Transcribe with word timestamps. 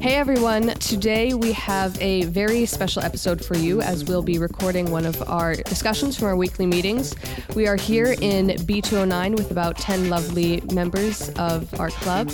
Hey 0.00 0.14
everyone, 0.14 0.68
today 0.78 1.34
we 1.34 1.52
have 1.52 2.00
a 2.00 2.24
very 2.24 2.66
special 2.66 3.02
episode 3.04 3.44
for 3.44 3.56
you 3.56 3.80
as 3.82 4.04
we'll 4.04 4.22
be 4.22 4.38
recording 4.38 4.90
one 4.90 5.06
of 5.06 5.22
our 5.28 5.54
discussions 5.54 6.18
from 6.18 6.28
our 6.28 6.36
weekly 6.36 6.66
meetings. 6.66 7.14
We 7.54 7.68
are 7.68 7.76
here 7.76 8.16
in 8.20 8.48
B209 8.48 9.36
with 9.36 9.52
about 9.52 9.76
10 9.76 10.10
lovely 10.10 10.60
members 10.72 11.28
of 11.38 11.72
our 11.78 11.90
club. 11.90 12.32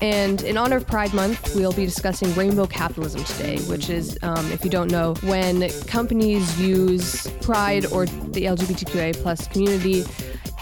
And 0.00 0.42
in 0.42 0.56
honor 0.56 0.78
of 0.78 0.86
Pride 0.88 1.14
Month, 1.14 1.54
we'll 1.54 1.72
be 1.72 1.84
discussing 1.84 2.34
rainbow 2.34 2.66
capitalism 2.66 3.22
today, 3.22 3.58
which 3.66 3.88
is, 3.88 4.18
um, 4.22 4.50
if 4.50 4.64
you 4.64 4.70
don't 4.70 4.90
know, 4.90 5.14
when 5.22 5.68
companies 5.86 6.60
use 6.60 7.28
pride 7.40 7.86
or 7.86 8.06
the 8.32 8.44
LGBTQIA 8.44 9.14
plus 9.22 9.46
community 9.48 10.04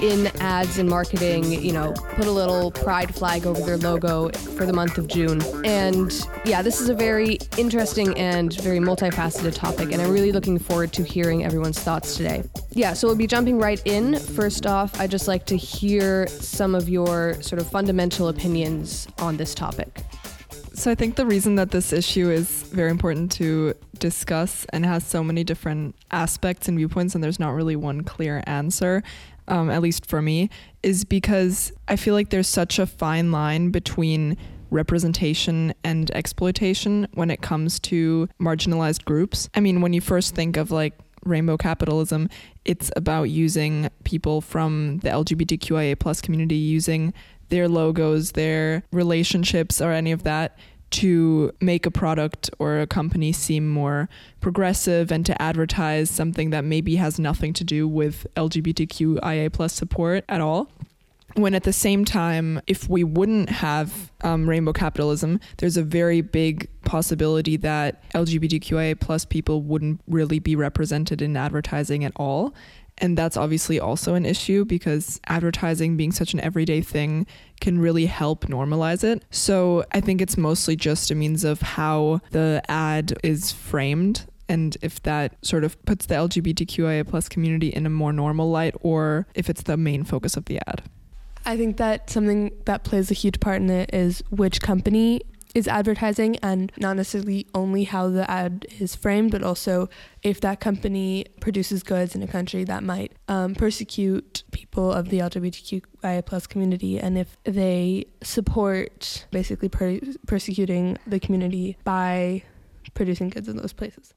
in 0.01 0.29
ads 0.41 0.79
and 0.79 0.88
marketing, 0.88 1.45
you 1.62 1.73
know, 1.73 1.93
put 1.93 2.27
a 2.27 2.30
little 2.30 2.70
pride 2.70 3.15
flag 3.15 3.46
over 3.46 3.60
their 3.60 3.77
logo 3.77 4.30
for 4.30 4.65
the 4.65 4.73
month 4.73 4.96
of 4.96 5.06
June. 5.06 5.43
And 5.65 6.27
yeah, 6.45 6.62
this 6.62 6.80
is 6.80 6.88
a 6.88 6.95
very 6.95 7.38
interesting 7.59 8.16
and 8.16 8.55
very 8.62 8.79
multifaceted 8.79 9.55
topic, 9.55 9.93
and 9.93 10.01
I'm 10.01 10.10
really 10.10 10.33
looking 10.33 10.59
forward 10.59 10.93
to 10.95 11.02
hearing 11.02 11.45
everyone's 11.45 11.79
thoughts 11.79 12.16
today. 12.16 12.43
Yeah, 12.70 12.95
so 12.95 13.09
we'll 13.09 13.16
be 13.16 13.27
jumping 13.27 13.59
right 13.59 13.80
in. 13.84 14.18
First 14.18 14.66
off, 14.66 14.98
I'd 14.98 15.10
just 15.10 15.29
like 15.29 15.45
to 15.46 15.57
hear 15.57 16.27
some 16.29 16.74
of 16.74 16.88
your 16.88 17.41
sort 17.43 17.60
of 17.60 17.68
fundamental 17.71 18.29
opinions 18.29 19.07
on 19.18 19.37
this 19.37 19.55
topic. 19.55 20.02
So 20.73 20.91
I 20.91 20.95
think 20.95 21.16
the 21.16 21.27
reason 21.27 21.57
that 21.57 21.73
this 21.73 21.93
issue 21.93 22.30
is 22.30 22.62
very 22.62 22.91
important 22.91 23.32
to 23.32 23.74
discuss 24.00 24.66
and 24.72 24.84
has 24.84 25.06
so 25.06 25.22
many 25.22 25.45
different 25.45 25.95
aspects 26.10 26.68
and 26.68 26.77
viewpoints, 26.77 27.14
and 27.14 27.22
there's 27.22 27.38
not 27.38 27.50
really 27.50 27.77
one 27.77 28.02
clear 28.02 28.42
answer, 28.46 29.02
um, 29.48 29.70
at 29.70 29.82
least 29.82 30.06
for 30.06 30.20
me, 30.20 30.50
is 30.82 31.04
because 31.04 31.73
I 31.87 31.96
feel 31.96 32.15
like 32.15 32.30
there's 32.30 32.48
such 32.48 32.79
a 32.79 32.87
fine 32.87 33.30
line 33.30 33.70
between 33.70 34.37
representation 34.70 35.74
and 35.84 36.10
exploitation 36.12 37.07
when 37.15 37.30
it 37.30 37.42
comes 37.42 37.79
to 37.80 38.29
marginalized 38.40 39.04
groups. 39.04 39.48
I 39.54 39.60
mean, 39.60 39.80
when 39.80 39.92
you 39.92 40.01
first 40.01 40.35
think 40.35 40.57
of 40.57 40.70
like 40.70 40.95
rainbow 41.24 41.57
capitalism, 41.57 42.29
it's 42.64 42.90
about 42.96 43.24
using 43.24 43.90
people 44.04 44.40
from 44.40 44.98
the 44.98 45.10
LGBTQIA 45.10 45.98
plus 45.98 46.20
community 46.20 46.57
using 46.57 47.12
their 47.48 47.68
logos, 47.68 48.32
their 48.32 48.85
relationships, 48.92 49.80
or 49.80 49.90
any 49.92 50.12
of 50.12 50.23
that 50.23 50.57
to 50.91 51.52
make 51.60 51.87
a 51.87 51.91
product 51.91 52.51
or 52.59 52.80
a 52.80 52.87
company 52.87 53.33
seem 53.33 53.69
more 53.69 54.09
progressive 54.41 55.13
and 55.13 55.24
to 55.27 55.41
advertise 55.41 56.10
something 56.10 56.51
that 56.51 56.65
maybe 56.65 56.97
has 56.97 57.19
nothing 57.19 57.52
to 57.55 57.65
do 57.65 57.87
with 57.87 58.27
LGBTQIA 58.37 59.52
plus 59.52 59.73
support 59.73 60.24
at 60.29 60.41
all. 60.41 60.71
When 61.35 61.55
at 61.55 61.63
the 61.63 61.73
same 61.73 62.05
time, 62.05 62.60
if 62.66 62.88
we 62.88 63.05
wouldn't 63.05 63.51
have 63.51 64.10
um, 64.22 64.49
rainbow 64.49 64.72
capitalism, 64.72 65.38
there's 65.59 65.77
a 65.77 65.82
very 65.84 66.22
big 66.22 66.69
possibility 66.82 67.56
that 67.59 68.03
LGBTQIA 68.12 68.99
plus 68.99 69.25
people 69.25 69.62
wouldn't 69.62 70.00
really 70.09 70.41
be 70.41 70.56
represented 70.56 71.22
in 71.22 71.37
advertising 71.37 72.04
at 72.04 72.12
all. 72.16 72.53
And 73.00 73.16
that's 73.16 73.37
obviously 73.37 73.81
also 73.81 74.15
an 74.15 74.26
issue 74.26 74.65
because 74.65 75.20
advertising 75.26 75.97
being 75.97 76.12
such 76.12 76.34
an 76.34 76.41
everyday 76.41 76.82
thing 76.82 77.26
can 77.60 77.78
really 77.78 78.06
help 78.06 78.47
normalize 78.47 79.03
it. 79.03 79.25
So 79.31 79.84
I 79.92 80.00
think 80.00 80.20
it's 80.20 80.37
mostly 80.37 80.76
just 80.76 81.10
a 81.10 81.15
means 81.15 81.42
of 81.42 81.62
how 81.62 82.20
the 82.31 82.62
ad 82.69 83.15
is 83.22 83.53
framed 83.53 84.26
and 84.48 84.76
if 84.82 85.00
that 85.04 85.37
sort 85.44 85.65
of 85.65 85.82
puts 85.84 86.06
the 86.06 86.15
LGBTQIA 86.15 87.06
plus 87.06 87.28
community 87.28 87.69
in 87.69 87.87
a 87.87 87.91
more 87.91 88.12
normal 88.12 88.50
light 88.50 88.75
or 88.81 89.26
if 89.34 89.48
it's 89.48 89.62
the 89.62 89.76
main 89.76 90.04
focus 90.04 90.37
of 90.37 90.47
the 90.47 90.59
ad. 90.69 90.82
I 91.47 91.56
think 91.56 91.78
that 91.78 92.10
something 92.10 92.53
that 92.66 92.84
plays 92.84 93.10
a 93.10 93.14
huge 93.14 93.41
part 93.41 93.62
in 93.62 93.70
it 93.70 93.94
is 93.94 94.22
which 94.31 94.60
company 94.60 95.22
is 95.54 95.66
advertising 95.66 96.36
and 96.36 96.72
not 96.78 96.97
necessarily 96.97 97.47
only 97.54 97.84
how 97.84 98.08
the 98.08 98.30
ad 98.30 98.66
is 98.78 98.94
framed, 98.94 99.30
but 99.30 99.42
also 99.42 99.88
if 100.22 100.41
that 100.41 100.60
company 100.60 101.26
produces 101.41 101.82
goods 101.82 102.14
in 102.14 102.22
a 102.22 102.26
country 102.26 102.64
that 102.64 102.82
might 102.82 103.12
um, 103.28 103.54
persecute 103.54 104.44
people 104.52 104.92
of 104.92 105.08
the 105.08 105.19
LGBTQIA 105.19 106.25
plus 106.25 106.47
community, 106.47 106.98
and 106.98 107.19
if 107.19 107.36
they 107.44 108.06
support 108.22 109.26
basically 109.30 109.69
per- 109.69 110.00
persecuting 110.26 110.97
the 111.06 111.19
community 111.19 111.76
by 111.84 112.42
producing 112.94 113.28
goods 113.28 113.48
in 113.48 113.56
those 113.56 113.72
places. 113.72 114.14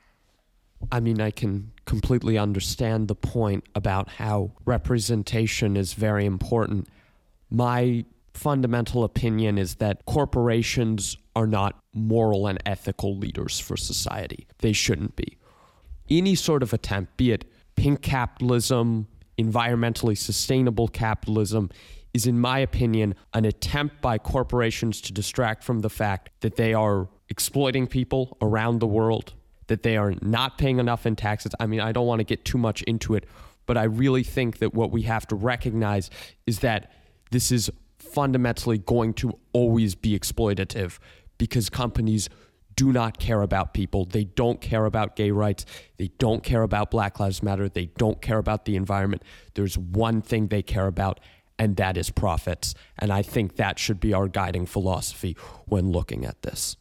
I 0.91 0.99
mean, 0.99 1.21
I 1.21 1.31
can 1.31 1.71
completely 1.85 2.37
understand 2.37 3.07
the 3.07 3.15
point 3.15 3.63
about 3.73 4.09
how 4.09 4.51
representation 4.65 5.77
is 5.77 5.93
very 5.93 6.25
important. 6.25 6.87
My 7.49 8.05
fundamental 8.33 9.03
opinion 9.03 9.57
is 9.57 9.75
that 9.75 10.05
corporations 10.05 11.17
are 11.35 11.47
not 11.47 11.79
moral 11.93 12.47
and 12.47 12.61
ethical 12.65 13.17
leaders 13.17 13.59
for 13.59 13.77
society. 13.77 14.47
They 14.59 14.73
shouldn't 14.73 15.15
be. 15.15 15.37
Any 16.09 16.35
sort 16.35 16.63
of 16.63 16.73
attempt, 16.73 17.17
be 17.17 17.31
it 17.31 17.45
pink 17.75 18.01
capitalism, 18.01 19.07
environmentally 19.37 20.17
sustainable 20.17 20.87
capitalism, 20.87 21.69
is, 22.13 22.27
in 22.27 22.39
my 22.39 22.59
opinion, 22.59 23.15
an 23.33 23.45
attempt 23.45 24.01
by 24.01 24.17
corporations 24.17 25.01
to 25.01 25.13
distract 25.13 25.63
from 25.63 25.79
the 25.79 25.89
fact 25.89 26.29
that 26.41 26.55
they 26.55 26.73
are 26.73 27.09
exploiting 27.29 27.87
people 27.87 28.37
around 28.41 28.79
the 28.79 28.87
world, 28.87 29.33
that 29.67 29.81
they 29.81 29.97
are 29.97 30.13
not 30.21 30.57
paying 30.57 30.77
enough 30.77 31.05
in 31.05 31.15
taxes. 31.15 31.53
I 31.59 31.65
mean, 31.65 31.79
I 31.79 31.91
don't 31.91 32.05
want 32.05 32.19
to 32.19 32.23
get 32.23 32.45
too 32.45 32.59
much 32.59 32.83
into 32.83 33.15
it, 33.15 33.25
but 33.65 33.77
I 33.77 33.83
really 33.83 34.23
think 34.23 34.59
that 34.59 34.73
what 34.73 34.91
we 34.91 35.03
have 35.03 35.25
to 35.27 35.35
recognize 35.35 36.11
is 36.45 36.59
that 36.59 36.91
this 37.31 37.51
is 37.51 37.71
fundamentally 38.03 38.77
going 38.77 39.13
to 39.15 39.37
always 39.53 39.95
be 39.95 40.17
exploitative 40.17 40.99
because 41.37 41.69
companies 41.69 42.29
do 42.75 42.91
not 42.91 43.19
care 43.19 43.41
about 43.41 43.73
people. 43.73 44.05
They 44.05 44.23
don't 44.23 44.59
care 44.61 44.85
about 44.85 45.15
gay 45.15 45.31
rights. 45.31 45.65
They 45.97 46.09
don't 46.17 46.43
care 46.43 46.63
about 46.63 46.91
Black 46.91 47.19
Lives 47.19 47.43
Matter. 47.43 47.69
They 47.69 47.85
don't 47.97 48.21
care 48.21 48.37
about 48.37 48.65
the 48.65 48.75
environment. 48.75 49.23
There's 49.53 49.77
one 49.77 50.21
thing 50.21 50.47
they 50.47 50.61
care 50.61 50.87
about, 50.87 51.19
and 51.59 51.75
that 51.77 51.97
is 51.97 52.09
profits. 52.09 52.73
And 52.97 53.11
I 53.11 53.21
think 53.21 53.57
that 53.57 53.77
should 53.77 53.99
be 53.99 54.13
our 54.13 54.27
guiding 54.27 54.65
philosophy 54.65 55.37
when 55.65 55.91
looking 55.91 56.25
at 56.25 56.41
this. 56.41 56.77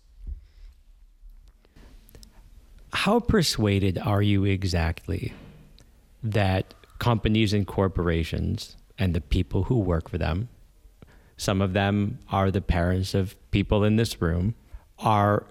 How 2.94 3.20
persuaded 3.20 3.98
are 3.98 4.22
you 4.22 4.44
exactly 4.44 5.32
that 6.22 6.74
companies 6.98 7.52
and 7.52 7.66
corporations 7.66 8.76
and 8.98 9.14
the 9.14 9.20
people 9.20 9.64
who 9.64 9.78
work 9.78 10.08
for 10.08 10.18
them 10.18 10.48
some 11.42 11.60
of 11.60 11.72
them 11.72 12.20
are 12.30 12.52
the 12.52 12.60
parents 12.60 13.14
of 13.14 13.34
people 13.50 13.82
in 13.82 13.96
this 13.96 14.22
room, 14.22 14.54
are 15.00 15.44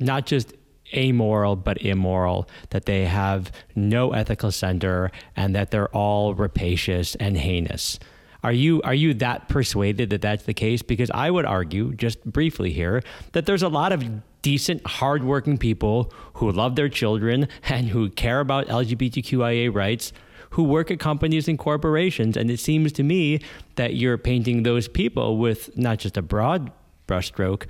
not 0.00 0.26
just 0.26 0.52
amoral 0.92 1.54
but 1.54 1.80
immoral, 1.80 2.48
that 2.70 2.86
they 2.86 3.04
have 3.04 3.52
no 3.76 4.12
ethical 4.12 4.50
center, 4.50 5.12
and 5.36 5.54
that 5.54 5.70
they're 5.70 5.94
all 5.94 6.34
rapacious 6.34 7.14
and 7.16 7.36
heinous. 7.36 8.00
Are 8.42 8.52
you 8.52 8.82
are 8.82 8.94
you 8.94 9.14
that 9.14 9.48
persuaded 9.48 10.10
that 10.10 10.22
that's 10.22 10.44
the 10.44 10.54
case? 10.54 10.82
Because 10.82 11.10
I 11.12 11.30
would 11.30 11.44
argue, 11.44 11.94
just 11.94 12.24
briefly 12.24 12.72
here, 12.72 13.02
that 13.32 13.46
there's 13.46 13.62
a 13.62 13.68
lot 13.68 13.92
of 13.92 14.04
decent, 14.42 14.84
hardworking 14.84 15.58
people 15.58 16.12
who 16.34 16.50
love 16.50 16.74
their 16.74 16.88
children 16.88 17.48
and 17.68 17.88
who 17.88 18.10
care 18.10 18.40
about 18.40 18.66
LGBTQIA 18.66 19.72
rights 19.72 20.12
who 20.50 20.62
work 20.62 20.90
at 20.90 20.98
companies 20.98 21.48
and 21.48 21.58
corporations. 21.58 22.36
And 22.36 22.50
it 22.50 22.60
seems 22.60 22.92
to 22.92 23.02
me 23.02 23.40
that 23.76 23.94
you're 23.94 24.18
painting 24.18 24.62
those 24.62 24.88
people 24.88 25.38
with 25.38 25.76
not 25.76 25.98
just 25.98 26.16
a 26.16 26.22
broad 26.22 26.70
brushstroke, 27.06 27.66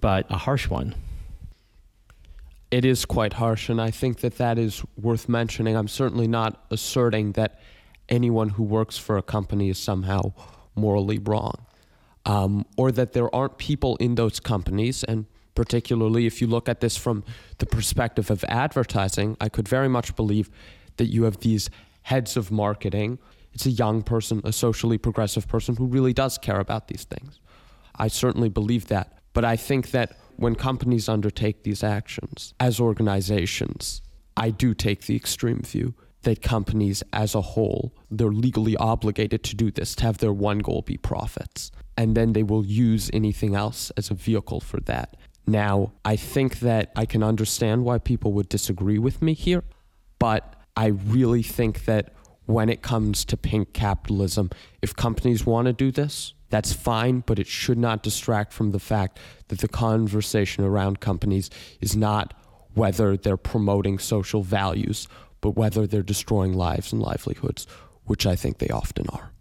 but 0.00 0.26
a 0.30 0.36
harsh 0.36 0.68
one. 0.68 0.94
It 2.70 2.84
is 2.84 3.04
quite 3.04 3.34
harsh, 3.34 3.68
and 3.68 3.80
I 3.80 3.90
think 3.90 4.20
that 4.20 4.38
that 4.38 4.58
is 4.58 4.82
worth 5.00 5.28
mentioning. 5.28 5.76
I'm 5.76 5.88
certainly 5.88 6.26
not 6.26 6.64
asserting 6.70 7.32
that 7.32 7.60
anyone 8.08 8.50
who 8.50 8.62
works 8.62 8.98
for 8.98 9.16
a 9.16 9.22
company 9.22 9.70
is 9.70 9.78
somehow 9.78 10.32
morally 10.74 11.18
wrong, 11.18 11.54
um, 12.24 12.66
or 12.76 12.92
that 12.92 13.12
there 13.12 13.34
aren't 13.34 13.56
people 13.58 13.96
in 13.96 14.16
those 14.16 14.40
companies. 14.40 15.04
And 15.04 15.26
particularly 15.54 16.26
if 16.26 16.40
you 16.40 16.46
look 16.46 16.68
at 16.68 16.80
this 16.80 16.96
from 16.96 17.24
the 17.58 17.66
perspective 17.66 18.30
of 18.30 18.44
advertising, 18.44 19.36
I 19.40 19.48
could 19.48 19.68
very 19.68 19.88
much 19.88 20.14
believe 20.14 20.50
that 20.96 21.06
you 21.06 21.24
have 21.24 21.40
these 21.40 21.70
heads 22.06 22.36
of 22.36 22.52
marketing. 22.52 23.18
It's 23.52 23.66
a 23.66 23.70
young 23.70 24.00
person, 24.00 24.40
a 24.44 24.52
socially 24.52 24.96
progressive 24.96 25.48
person 25.48 25.74
who 25.74 25.86
really 25.86 26.12
does 26.12 26.38
care 26.38 26.60
about 26.60 26.86
these 26.86 27.02
things. 27.02 27.40
I 27.96 28.06
certainly 28.06 28.48
believe 28.48 28.86
that. 28.86 29.18
But 29.32 29.44
I 29.44 29.56
think 29.56 29.90
that 29.90 30.16
when 30.36 30.54
companies 30.54 31.08
undertake 31.08 31.64
these 31.64 31.82
actions 31.82 32.54
as 32.60 32.78
organizations, 32.78 34.02
I 34.36 34.50
do 34.50 34.72
take 34.72 35.06
the 35.06 35.16
extreme 35.16 35.62
view 35.62 35.94
that 36.22 36.42
companies 36.42 37.02
as 37.12 37.34
a 37.34 37.40
whole, 37.40 37.92
they're 38.08 38.28
legally 38.28 38.76
obligated 38.76 39.42
to 39.42 39.56
do 39.56 39.72
this, 39.72 39.96
to 39.96 40.04
have 40.04 40.18
their 40.18 40.32
one 40.32 40.60
goal 40.60 40.82
be 40.82 40.96
profits. 40.96 41.72
And 41.96 42.16
then 42.16 42.34
they 42.34 42.44
will 42.44 42.64
use 42.64 43.10
anything 43.12 43.56
else 43.56 43.90
as 43.96 44.10
a 44.10 44.14
vehicle 44.14 44.60
for 44.60 44.78
that. 44.82 45.16
Now, 45.44 45.92
I 46.04 46.14
think 46.14 46.60
that 46.60 46.92
I 46.94 47.04
can 47.04 47.24
understand 47.24 47.84
why 47.84 47.98
people 47.98 48.32
would 48.34 48.48
disagree 48.48 49.00
with 49.00 49.20
me 49.20 49.34
here, 49.34 49.64
but 50.20 50.55
I 50.76 50.86
really 50.86 51.42
think 51.42 51.86
that 51.86 52.12
when 52.46 52.68
it 52.68 52.80
comes 52.80 53.24
to 53.26 53.36
pink 53.36 53.72
capitalism. 53.72 54.50
If 54.80 54.96
companies 54.96 55.44
want 55.44 55.66
to 55.66 55.72
do 55.72 55.90
this, 55.90 56.32
that's 56.48 56.72
fine, 56.72 57.24
but 57.26 57.38
it 57.38 57.46
should 57.46 57.78
not 57.78 58.02
distract 58.02 58.52
from 58.52 58.70
the 58.70 58.78
fact 58.78 59.18
that 59.48 59.58
the 59.58 59.68
conversation 59.68 60.64
around 60.64 61.00
companies 61.00 61.50
is 61.80 61.96
not 61.96 62.34
whether 62.74 63.16
they're 63.16 63.36
promoting 63.36 63.98
social 63.98 64.42
values, 64.42 65.08
but 65.40 65.50
whether 65.50 65.86
they're 65.86 66.02
destroying 66.02 66.52
lives 66.52 66.92
and 66.92 67.02
livelihoods, 67.02 67.66
which 68.04 68.26
I 68.26 68.36
think 68.36 68.58
they 68.58 68.68
often 68.68 69.06
are. 69.08 69.32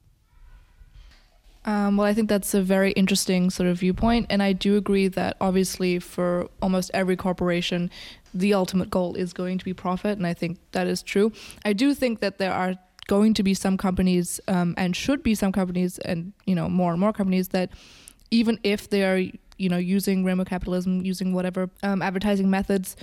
Um, 1.66 1.98
well, 1.98 2.06
I 2.06 2.14
think 2.14 2.30
that's 2.30 2.54
a 2.54 2.62
very 2.62 2.92
interesting 2.92 3.50
sort 3.50 3.68
of 3.68 3.80
viewpoint, 3.80 4.28
and 4.30 4.44
I 4.44 4.54
do 4.54 4.78
agree 4.78 5.08
that 5.10 5.36
obviously 5.42 5.98
for 5.98 6.48
almost 6.62 6.92
every 6.94 7.16
corporation, 7.16 7.90
the 8.36 8.54
ultimate 8.54 8.92
goal 8.92 9.16
is 9.16 9.34
going 9.34 9.58
to 9.58 9.66
be 9.66 9.74
profit, 9.74 10.18
and 10.18 10.28
I 10.28 10.36
think 10.36 10.60
that 10.74 10.86
is 10.86 11.02
true. 11.02 11.32
I 11.66 11.74
do 11.74 11.96
think 11.96 12.20
that 12.20 12.38
there 12.38 12.54
are 12.54 12.76
going 13.08 13.34
to 13.34 13.44
be 13.44 13.56
some 13.56 13.78
companies, 13.78 14.40
um, 14.48 14.76
and 14.78 14.96
should 14.96 15.24
be 15.24 15.34
some 15.34 15.52
companies, 15.52 15.98
and 16.00 16.34
you 16.46 16.54
know 16.54 16.70
more 16.70 16.92
and 16.92 17.00
more 17.00 17.14
companies 17.14 17.48
that 17.50 17.72
even 18.30 18.60
if 18.64 18.90
they 18.92 19.04
are 19.04 19.18
you 19.58 19.70
know 19.70 19.78
using 19.78 20.24
rainbow 20.24 20.46
capitalism, 20.46 21.04
using 21.04 21.34
whatever 21.34 21.72
um, 21.82 22.04
advertising 22.04 22.48
methods 22.48 22.96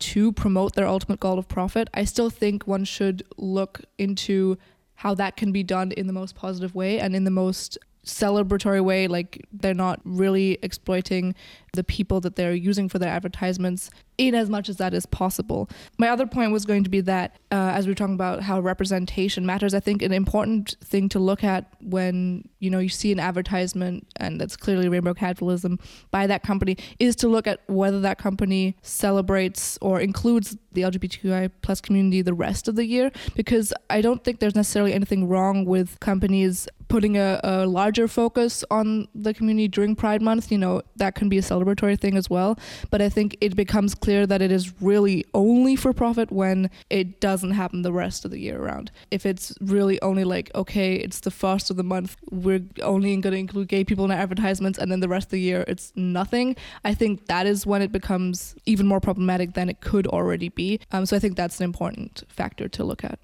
to 0.00 0.32
promote 0.32 0.74
their 0.74 0.88
ultimate 0.88 1.20
goal 1.20 1.38
of 1.38 1.46
profit, 1.46 1.88
I 1.94 2.02
still 2.02 2.30
think 2.30 2.66
one 2.66 2.84
should 2.84 3.22
look 3.36 3.82
into 3.96 4.58
how 4.94 5.14
that 5.14 5.36
can 5.36 5.52
be 5.52 5.62
done 5.62 5.92
in 5.92 6.08
the 6.08 6.12
most 6.12 6.34
positive 6.34 6.74
way 6.74 6.98
and 6.98 7.14
in 7.14 7.22
the 7.22 7.30
most 7.30 7.78
celebratory 8.08 8.82
way 8.82 9.06
like 9.06 9.46
they're 9.52 9.74
not 9.74 10.00
really 10.04 10.58
exploiting 10.62 11.34
the 11.74 11.84
people 11.84 12.20
that 12.20 12.36
they're 12.36 12.54
using 12.54 12.88
for 12.88 12.98
their 12.98 13.10
advertisements 13.10 13.90
in 14.16 14.34
as 14.34 14.48
much 14.48 14.68
as 14.68 14.78
that 14.78 14.94
is 14.94 15.06
possible. 15.06 15.68
My 15.98 16.08
other 16.08 16.26
point 16.26 16.50
was 16.50 16.64
going 16.64 16.82
to 16.84 16.90
be 16.90 17.02
that 17.02 17.36
uh, 17.52 17.72
as 17.74 17.86
we 17.86 17.92
are 17.92 17.94
talking 17.94 18.14
about 18.14 18.42
how 18.42 18.60
representation 18.60 19.46
matters 19.46 19.72
i 19.74 19.80
think 19.80 20.02
an 20.02 20.12
important 20.12 20.76
thing 20.84 21.08
to 21.08 21.18
look 21.18 21.42
at 21.42 21.66
when 21.80 22.46
you 22.58 22.68
know 22.68 22.78
you 22.78 22.88
see 22.88 23.10
an 23.12 23.20
advertisement 23.20 24.06
and 24.16 24.40
that's 24.40 24.56
clearly 24.56 24.88
rainbow 24.88 25.14
capitalism 25.14 25.78
by 26.10 26.26
that 26.26 26.42
company 26.42 26.76
is 26.98 27.16
to 27.16 27.28
look 27.28 27.46
at 27.46 27.60
whether 27.66 28.00
that 28.00 28.18
company 28.18 28.76
celebrates 28.82 29.78
or 29.80 30.00
includes 30.00 30.56
the 30.72 30.82
lgbtqi 30.82 31.50
plus 31.62 31.80
community 31.80 32.22
the 32.22 32.34
rest 32.34 32.68
of 32.68 32.76
the 32.76 32.84
year 32.84 33.10
because 33.34 33.72
i 33.88 34.00
don't 34.00 34.24
think 34.24 34.40
there's 34.40 34.54
necessarily 34.54 34.92
anything 34.92 35.28
wrong 35.28 35.64
with 35.64 35.98
companies 36.00 36.68
putting 36.88 37.16
a, 37.16 37.40
a 37.44 37.66
larger 37.66 38.08
focus 38.08 38.64
on 38.70 39.08
the 39.14 39.34
community 39.34 39.68
during 39.68 39.94
pride 39.94 40.22
month 40.22 40.50
you 40.50 40.58
know 40.58 40.82
that 40.96 41.14
can 41.14 41.28
be 41.28 41.38
a 41.38 41.42
celebratory 41.42 41.98
thing 41.98 42.16
as 42.16 42.28
well. 42.28 42.58
But 42.90 43.02
I 43.02 43.08
think 43.08 43.36
it 43.40 43.56
becomes 43.56 43.94
clear 43.94 44.26
that 44.26 44.42
it 44.42 44.50
is 44.50 44.72
really 44.80 45.24
only 45.34 45.76
for 45.76 45.92
profit 45.92 46.30
when 46.30 46.70
it 46.90 47.20
doesn't 47.20 47.52
happen 47.52 47.82
the 47.82 47.92
rest 47.92 48.24
of 48.24 48.30
the 48.30 48.38
year 48.38 48.60
around. 48.60 48.90
If 49.10 49.26
it's 49.26 49.54
really 49.60 50.00
only 50.02 50.24
like, 50.24 50.50
okay, 50.54 50.94
it's 50.96 51.20
the 51.20 51.30
first 51.30 51.70
of 51.70 51.76
the 51.76 51.82
month, 51.82 52.16
we're 52.30 52.64
only 52.82 53.16
going 53.16 53.32
to 53.32 53.38
include 53.38 53.68
gay 53.68 53.84
people 53.84 54.04
in 54.04 54.10
our 54.10 54.18
advertisements, 54.18 54.78
and 54.78 54.90
then 54.90 55.00
the 55.00 55.08
rest 55.08 55.26
of 55.28 55.30
the 55.32 55.40
year 55.40 55.64
it's 55.68 55.92
nothing, 55.96 56.56
I 56.84 56.94
think 56.94 57.26
that 57.26 57.46
is 57.46 57.66
when 57.66 57.82
it 57.82 57.92
becomes 57.92 58.54
even 58.66 58.86
more 58.86 59.00
problematic 59.00 59.54
than 59.54 59.68
it 59.68 59.80
could 59.80 60.06
already 60.06 60.48
be. 60.48 60.80
Um, 60.92 61.06
so 61.06 61.16
I 61.16 61.18
think 61.18 61.36
that's 61.36 61.60
an 61.60 61.64
important 61.64 62.24
factor 62.28 62.68
to 62.68 62.84
look 62.84 63.04
at 63.04 63.18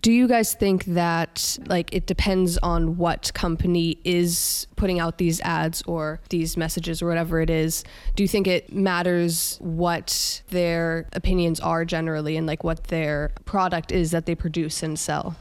do 0.00 0.10
you 0.12 0.26
guys 0.26 0.54
think 0.54 0.84
that 0.86 1.58
like 1.66 1.92
it 1.94 2.06
depends 2.06 2.58
on 2.58 2.96
what 2.96 3.32
company 3.34 3.98
is 4.04 4.66
putting 4.76 4.98
out 4.98 5.18
these 5.18 5.40
ads 5.42 5.82
or 5.82 6.20
these 6.30 6.56
messages 6.56 7.02
or 7.02 7.06
whatever 7.06 7.40
it 7.40 7.50
is 7.50 7.84
do 8.16 8.22
you 8.22 8.28
think 8.28 8.46
it 8.46 8.72
matters 8.72 9.58
what 9.60 10.42
their 10.48 11.06
opinions 11.12 11.60
are 11.60 11.84
generally 11.84 12.36
and 12.36 12.46
like 12.46 12.64
what 12.64 12.84
their 12.84 13.30
product 13.44 13.92
is 13.92 14.10
that 14.10 14.26
they 14.26 14.34
produce 14.34 14.82
and 14.82 14.98
sell 14.98 15.36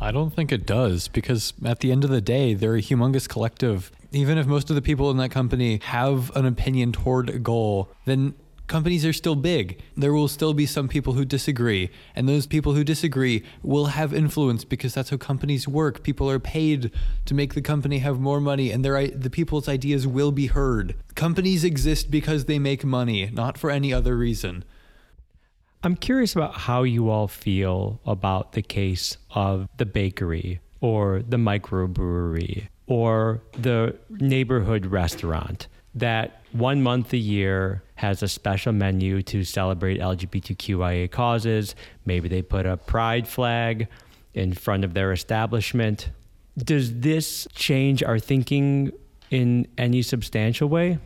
I 0.00 0.12
don't 0.12 0.30
think 0.30 0.52
it 0.52 0.66
does 0.66 1.08
because 1.08 1.52
at 1.64 1.80
the 1.80 1.90
end 1.90 2.04
of 2.04 2.10
the 2.10 2.20
day, 2.20 2.54
they're 2.54 2.76
a 2.76 2.82
humongous 2.82 3.28
collective. 3.28 3.90
Even 4.12 4.38
if 4.38 4.46
most 4.46 4.70
of 4.70 4.76
the 4.76 4.82
people 4.82 5.10
in 5.10 5.16
that 5.16 5.30
company 5.30 5.80
have 5.84 6.34
an 6.36 6.46
opinion 6.46 6.92
toward 6.92 7.28
a 7.28 7.38
goal, 7.38 7.90
then 8.04 8.34
companies 8.66 9.04
are 9.04 9.12
still 9.12 9.34
big. 9.34 9.80
There 9.96 10.12
will 10.12 10.28
still 10.28 10.54
be 10.54 10.66
some 10.66 10.88
people 10.88 11.14
who 11.14 11.24
disagree, 11.24 11.90
and 12.14 12.28
those 12.28 12.46
people 12.46 12.74
who 12.74 12.84
disagree 12.84 13.44
will 13.62 13.86
have 13.86 14.14
influence 14.14 14.64
because 14.64 14.94
that's 14.94 15.10
how 15.10 15.16
companies 15.16 15.68
work. 15.68 16.02
People 16.02 16.30
are 16.30 16.38
paid 16.38 16.90
to 17.26 17.34
make 17.34 17.54
the 17.54 17.62
company 17.62 17.98
have 17.98 18.18
more 18.20 18.40
money, 18.40 18.70
and 18.70 18.84
their 18.84 19.06
the 19.08 19.30
people's 19.30 19.68
ideas 19.68 20.06
will 20.06 20.32
be 20.32 20.46
heard. 20.46 20.94
Companies 21.14 21.64
exist 21.64 22.10
because 22.10 22.46
they 22.46 22.58
make 22.58 22.84
money, 22.84 23.30
not 23.30 23.58
for 23.58 23.70
any 23.70 23.92
other 23.92 24.16
reason. 24.16 24.64
I'm 25.82 25.96
curious 25.96 26.34
about 26.34 26.54
how 26.54 26.82
you 26.82 27.10
all 27.10 27.28
feel 27.28 28.00
about 28.06 28.52
the 28.52 28.62
case 28.62 29.18
of 29.34 29.68
the 29.76 29.84
bakery 29.84 30.60
or 30.80 31.22
the 31.28 31.36
microbrewery 31.36 32.68
or 32.86 33.42
the 33.52 33.96
neighborhood 34.08 34.86
restaurant 34.86 35.68
that 35.94 36.42
one 36.52 36.82
month 36.82 37.12
a 37.12 37.18
year 37.18 37.82
has 37.96 38.22
a 38.22 38.28
special 38.28 38.72
menu 38.72 39.22
to 39.22 39.44
celebrate 39.44 40.00
LGBTQIA 40.00 41.10
causes. 41.10 41.74
Maybe 42.04 42.28
they 42.28 42.42
put 42.42 42.66
a 42.66 42.76
pride 42.76 43.28
flag 43.28 43.88
in 44.34 44.52
front 44.52 44.84
of 44.84 44.94
their 44.94 45.12
establishment. 45.12 46.10
Does 46.56 47.00
this 47.00 47.46
change 47.54 48.02
our 48.02 48.18
thinking 48.18 48.92
in 49.30 49.66
any 49.78 50.02
substantial 50.02 50.68
way? 50.68 50.98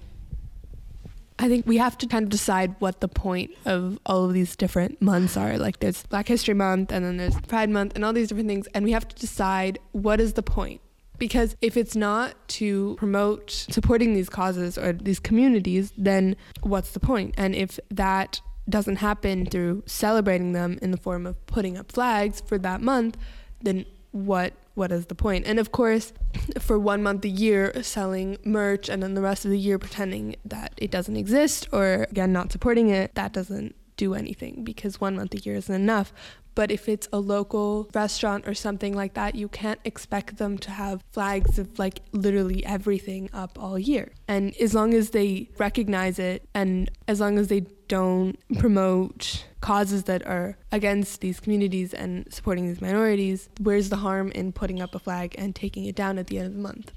I 1.38 1.48
think 1.48 1.66
we 1.66 1.76
have 1.76 1.96
to 1.98 2.06
kind 2.06 2.24
of 2.24 2.30
decide 2.30 2.74
what 2.80 3.00
the 3.00 3.06
point 3.06 3.52
of 3.64 3.98
all 4.04 4.24
of 4.24 4.32
these 4.32 4.56
different 4.56 5.00
months 5.00 5.36
are. 5.36 5.56
Like 5.56 5.78
there's 5.78 6.02
Black 6.04 6.26
History 6.26 6.54
Month 6.54 6.90
and 6.90 7.04
then 7.04 7.16
there's 7.16 7.40
Pride 7.42 7.70
Month 7.70 7.94
and 7.94 8.04
all 8.04 8.12
these 8.12 8.28
different 8.28 8.48
things. 8.48 8.66
And 8.74 8.84
we 8.84 8.92
have 8.92 9.06
to 9.06 9.14
decide 9.14 9.78
what 9.92 10.20
is 10.20 10.32
the 10.32 10.42
point. 10.42 10.80
Because 11.18 11.56
if 11.60 11.76
it's 11.76 11.96
not 11.96 12.34
to 12.48 12.94
promote 12.96 13.50
supporting 13.50 14.14
these 14.14 14.28
causes 14.28 14.78
or 14.78 14.92
these 14.92 15.18
communities, 15.18 15.92
then 15.96 16.36
what's 16.62 16.92
the 16.92 17.00
point? 17.00 17.34
And 17.36 17.54
if 17.54 17.78
that 17.90 18.40
doesn't 18.68 18.96
happen 18.96 19.46
through 19.46 19.82
celebrating 19.86 20.52
them 20.52 20.78
in 20.82 20.90
the 20.90 20.96
form 20.96 21.26
of 21.26 21.44
putting 21.46 21.76
up 21.76 21.90
flags 21.90 22.40
for 22.40 22.58
that 22.58 22.80
month, 22.80 23.16
then 23.62 23.84
what 24.12 24.54
what 24.74 24.92
is 24.92 25.06
the 25.06 25.14
point? 25.14 25.44
And 25.44 25.58
of 25.58 25.72
course, 25.72 26.12
for 26.60 26.78
one 26.78 27.02
month 27.02 27.24
a 27.24 27.28
year 27.28 27.82
selling 27.82 28.38
merch 28.44 28.88
and 28.88 29.02
then 29.02 29.14
the 29.14 29.20
rest 29.20 29.44
of 29.44 29.50
the 29.50 29.58
year 29.58 29.76
pretending 29.76 30.36
that 30.44 30.72
it 30.76 30.92
doesn't 30.92 31.16
exist 31.16 31.68
or 31.72 32.06
again 32.10 32.32
not 32.32 32.52
supporting 32.52 32.88
it, 32.88 33.14
that 33.16 33.32
doesn't 33.32 33.74
do 33.96 34.14
anything 34.14 34.62
because 34.62 35.00
one 35.00 35.16
month 35.16 35.34
a 35.34 35.38
year 35.38 35.56
isn't 35.56 35.74
enough. 35.74 36.12
But 36.58 36.72
if 36.72 36.88
it's 36.88 37.06
a 37.12 37.20
local 37.20 37.88
restaurant 37.94 38.48
or 38.48 38.52
something 38.52 38.92
like 38.92 39.14
that, 39.14 39.36
you 39.36 39.46
can't 39.46 39.78
expect 39.84 40.38
them 40.38 40.58
to 40.58 40.72
have 40.72 41.04
flags 41.12 41.56
of 41.56 41.78
like 41.78 42.00
literally 42.10 42.66
everything 42.66 43.30
up 43.32 43.56
all 43.62 43.78
year. 43.78 44.10
And 44.26 44.56
as 44.56 44.74
long 44.74 44.92
as 44.92 45.10
they 45.10 45.50
recognize 45.56 46.18
it 46.18 46.48
and 46.54 46.90
as 47.06 47.20
long 47.20 47.38
as 47.38 47.46
they 47.46 47.60
don't 47.86 48.36
promote 48.58 49.46
causes 49.60 50.02
that 50.10 50.26
are 50.26 50.58
against 50.72 51.20
these 51.20 51.38
communities 51.38 51.94
and 51.94 52.26
supporting 52.34 52.66
these 52.66 52.80
minorities, 52.80 53.48
where's 53.60 53.88
the 53.88 53.98
harm 53.98 54.32
in 54.32 54.50
putting 54.50 54.82
up 54.82 54.96
a 54.96 54.98
flag 54.98 55.36
and 55.38 55.54
taking 55.54 55.84
it 55.84 55.94
down 55.94 56.18
at 56.18 56.26
the 56.26 56.38
end 56.38 56.48
of 56.48 56.54
the 56.54 56.58
month? 56.58 56.90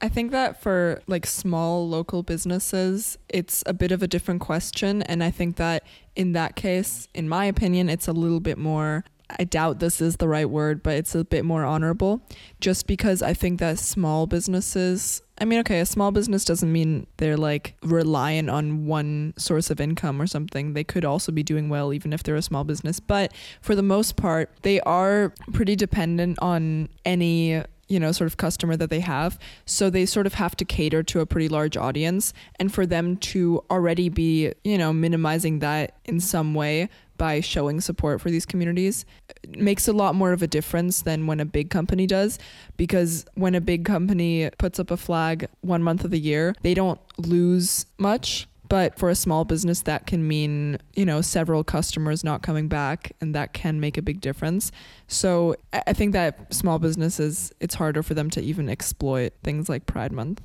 I 0.00 0.08
think 0.08 0.32
that 0.32 0.60
for 0.62 1.00
like 1.06 1.26
small 1.26 1.88
local 1.88 2.22
businesses, 2.22 3.16
it's 3.28 3.62
a 3.66 3.72
bit 3.72 3.92
of 3.92 4.02
a 4.02 4.06
different 4.06 4.40
question. 4.40 5.02
And 5.02 5.22
I 5.24 5.30
think 5.30 5.56
that 5.56 5.84
in 6.14 6.32
that 6.32 6.56
case, 6.56 7.08
in 7.14 7.28
my 7.28 7.46
opinion, 7.46 7.88
it's 7.88 8.08
a 8.08 8.12
little 8.12 8.40
bit 8.40 8.58
more. 8.58 9.04
I 9.38 9.44
doubt 9.44 9.80
this 9.80 10.02
is 10.02 10.16
the 10.16 10.28
right 10.28 10.48
word, 10.48 10.82
but 10.82 10.96
it's 10.96 11.14
a 11.14 11.24
bit 11.24 11.46
more 11.46 11.64
honorable 11.64 12.20
just 12.60 12.86
because 12.86 13.22
I 13.22 13.32
think 13.32 13.58
that 13.60 13.78
small 13.78 14.26
businesses, 14.26 15.22
I 15.38 15.46
mean, 15.46 15.58
okay, 15.60 15.80
a 15.80 15.86
small 15.86 16.12
business 16.12 16.44
doesn't 16.44 16.70
mean 16.70 17.06
they're 17.16 17.38
like 17.38 17.74
reliant 17.82 18.50
on 18.50 18.84
one 18.84 19.32
source 19.38 19.70
of 19.70 19.80
income 19.80 20.20
or 20.20 20.26
something. 20.26 20.74
They 20.74 20.84
could 20.84 21.06
also 21.06 21.32
be 21.32 21.42
doing 21.42 21.70
well 21.70 21.94
even 21.94 22.12
if 22.12 22.22
they're 22.22 22.36
a 22.36 22.42
small 22.42 22.64
business. 22.64 23.00
But 23.00 23.32
for 23.62 23.74
the 23.74 23.82
most 23.82 24.16
part, 24.16 24.50
they 24.60 24.80
are 24.82 25.32
pretty 25.54 25.74
dependent 25.74 26.38
on 26.42 26.90
any 27.06 27.62
you 27.94 28.00
know 28.00 28.12
sort 28.12 28.26
of 28.26 28.36
customer 28.36 28.76
that 28.76 28.90
they 28.90 29.00
have. 29.00 29.38
So 29.64 29.88
they 29.88 30.04
sort 30.04 30.26
of 30.26 30.34
have 30.34 30.56
to 30.56 30.64
cater 30.64 31.02
to 31.04 31.20
a 31.20 31.26
pretty 31.26 31.48
large 31.48 31.76
audience. 31.76 32.32
And 32.58 32.74
for 32.74 32.84
them 32.86 33.16
to 33.32 33.64
already 33.70 34.08
be 34.08 34.52
you 34.64 34.78
know 34.78 34.92
minimizing 34.92 35.60
that 35.60 35.96
in 36.04 36.18
some 36.18 36.54
way 36.54 36.88
by 37.16 37.40
showing 37.40 37.80
support 37.80 38.20
for 38.20 38.28
these 38.28 38.44
communities 38.44 39.04
uh, 39.30 39.34
makes 39.56 39.86
a 39.86 39.92
lot 39.92 40.16
more 40.16 40.32
of 40.32 40.42
a 40.42 40.48
difference 40.48 41.02
than 41.02 41.28
when 41.28 41.38
a 41.38 41.44
big 41.44 41.70
company 41.70 42.06
does. 42.08 42.40
Because 42.76 43.24
when 43.34 43.54
a 43.54 43.60
big 43.60 43.84
company 43.84 44.50
puts 44.58 44.80
up 44.80 44.90
a 44.90 44.96
flag 44.96 45.46
one 45.60 45.82
month 45.82 46.04
of 46.04 46.10
the 46.10 46.18
year 46.18 46.54
they 46.62 46.74
don't 46.74 47.00
lose 47.18 47.86
much 47.98 48.48
but 48.74 48.98
for 48.98 49.08
a 49.08 49.14
small 49.14 49.44
business, 49.44 49.82
that 49.82 50.04
can 50.04 50.26
mean, 50.26 50.78
you 50.94 51.04
know, 51.04 51.20
several 51.20 51.62
customers 51.62 52.24
not 52.24 52.42
coming 52.42 52.66
back, 52.66 53.12
and 53.20 53.32
that 53.32 53.52
can 53.52 53.78
make 53.78 53.96
a 53.96 54.02
big 54.02 54.20
difference. 54.20 54.72
So 55.06 55.54
I 55.72 55.92
think 55.92 56.12
that 56.14 56.52
small 56.52 56.80
businesses, 56.80 57.52
it's 57.60 57.76
harder 57.76 58.02
for 58.02 58.14
them 58.14 58.30
to 58.30 58.40
even 58.40 58.68
exploit 58.68 59.32
things 59.44 59.68
like 59.68 59.86
Pride 59.86 60.10
Month. 60.10 60.42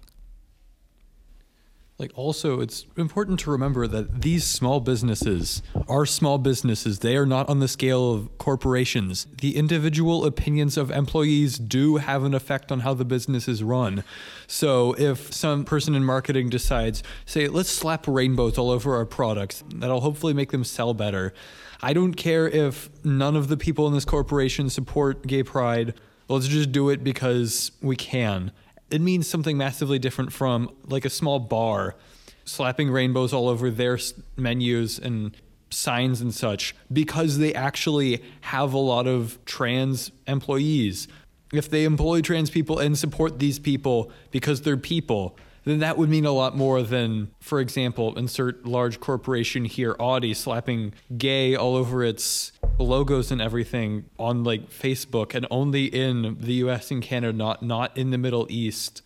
Like, 1.99 2.13
also, 2.15 2.61
it's 2.61 2.85
important 2.95 3.41
to 3.41 3.51
remember 3.51 3.85
that 3.85 4.21
these 4.21 4.45
small 4.45 4.79
businesses 4.79 5.61
are 5.89 6.05
small 6.05 6.37
businesses. 6.37 6.99
They 6.99 7.17
are 7.17 7.25
not 7.25 7.49
on 7.49 7.59
the 7.59 7.67
scale 7.67 8.13
of 8.13 8.37
corporations. 8.37 9.27
The 9.41 9.57
individual 9.57 10.23
opinions 10.23 10.77
of 10.77 10.91
employees 10.91 11.57
do 11.59 11.97
have 11.97 12.23
an 12.23 12.33
effect 12.33 12.71
on 12.71 12.79
how 12.79 12.93
the 12.93 13.03
business 13.03 13.49
is 13.49 13.61
run. 13.63 14.05
So, 14.47 14.93
if 14.93 15.33
some 15.33 15.65
person 15.65 15.93
in 15.93 16.05
marketing 16.05 16.47
decides, 16.47 17.03
say, 17.25 17.49
let's 17.49 17.69
slap 17.69 18.07
rainbows 18.07 18.57
all 18.57 18.71
over 18.71 18.95
our 18.95 19.05
products, 19.05 19.61
that'll 19.75 19.99
hopefully 19.99 20.33
make 20.33 20.51
them 20.51 20.63
sell 20.63 20.93
better. 20.93 21.33
I 21.81 21.91
don't 21.91 22.13
care 22.13 22.47
if 22.47 22.89
none 23.03 23.35
of 23.35 23.49
the 23.49 23.57
people 23.57 23.87
in 23.87 23.93
this 23.93 24.05
corporation 24.05 24.69
support 24.69 25.27
gay 25.27 25.43
pride. 25.43 25.95
Let's 26.29 26.47
just 26.47 26.71
do 26.71 26.89
it 26.91 27.03
because 27.03 27.73
we 27.81 27.97
can 27.97 28.53
it 28.91 29.01
means 29.01 29.27
something 29.27 29.57
massively 29.57 29.99
different 29.99 30.33
from 30.33 30.69
like 30.85 31.05
a 31.05 31.09
small 31.09 31.39
bar 31.39 31.95
slapping 32.45 32.89
rainbows 32.89 33.31
all 33.31 33.47
over 33.47 33.69
their 33.69 33.99
menus 34.35 34.97
and 34.97 35.35
signs 35.69 36.19
and 36.19 36.33
such 36.33 36.75
because 36.91 37.37
they 37.37 37.53
actually 37.53 38.23
have 38.41 38.73
a 38.73 38.77
lot 38.77 39.07
of 39.07 39.37
trans 39.45 40.11
employees. 40.27 41.07
If 41.53 41.69
they 41.69 41.83
employ 41.83 42.21
trans 42.21 42.49
people 42.49 42.79
and 42.79 42.97
support 42.97 43.39
these 43.39 43.59
people 43.59 44.11
because 44.31 44.61
they're 44.61 44.77
people, 44.77 45.37
then 45.65 45.79
that 45.79 45.97
would 45.97 46.09
mean 46.09 46.25
a 46.25 46.31
lot 46.31 46.55
more 46.55 46.81
than, 46.81 47.31
for 47.39 47.59
example, 47.59 48.17
insert 48.17 48.65
large 48.65 48.99
corporation 48.99 49.65
here, 49.65 49.95
Audi, 49.99 50.33
slapping 50.33 50.93
gay 51.17 51.55
all 51.55 51.75
over 51.75 52.03
its 52.03 52.51
logos 52.83 53.31
and 53.31 53.41
everything 53.41 54.05
on 54.17 54.43
like 54.43 54.69
Facebook 54.69 55.35
and 55.35 55.45
only 55.51 55.85
in 55.85 56.37
the 56.39 56.53
US 56.65 56.91
and 56.91 57.01
Canada, 57.01 57.37
not 57.37 57.61
not 57.61 57.97
in 57.97 58.11
the 58.11 58.17
Middle 58.17 58.47
East. 58.49 59.01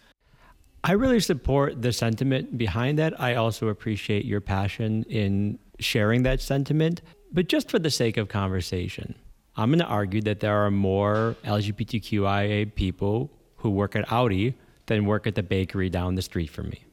I 0.83 0.91
really 0.91 1.21
support 1.21 1.81
the 1.81 1.93
sentiment 1.93 2.57
behind 2.57 2.99
that. 2.99 3.19
I 3.19 3.35
also 3.35 3.69
appreciate 3.69 4.25
your 4.25 4.41
passion 4.41 5.03
in 5.03 5.59
sharing 5.79 6.23
that 6.23 6.41
sentiment. 6.41 7.01
But 7.31 7.47
just 7.47 7.71
for 7.71 7.79
the 7.79 7.89
sake 7.89 8.17
of 8.17 8.27
conversation, 8.27 9.15
I'm 9.55 9.69
going 9.69 9.79
to 9.79 9.85
argue 9.85 10.21
that 10.23 10.39
there 10.39 10.57
are 10.57 10.71
more 10.71 11.35
LGBTQIA 11.45 12.75
people 12.75 13.31
who 13.57 13.69
work 13.69 13.95
at 13.95 14.11
Audi 14.11 14.55
than 14.87 15.05
work 15.05 15.25
at 15.25 15.35
the 15.35 15.43
bakery 15.43 15.89
down 15.89 16.15
the 16.15 16.21
street 16.21 16.49
from 16.49 16.69
me. 16.69 16.83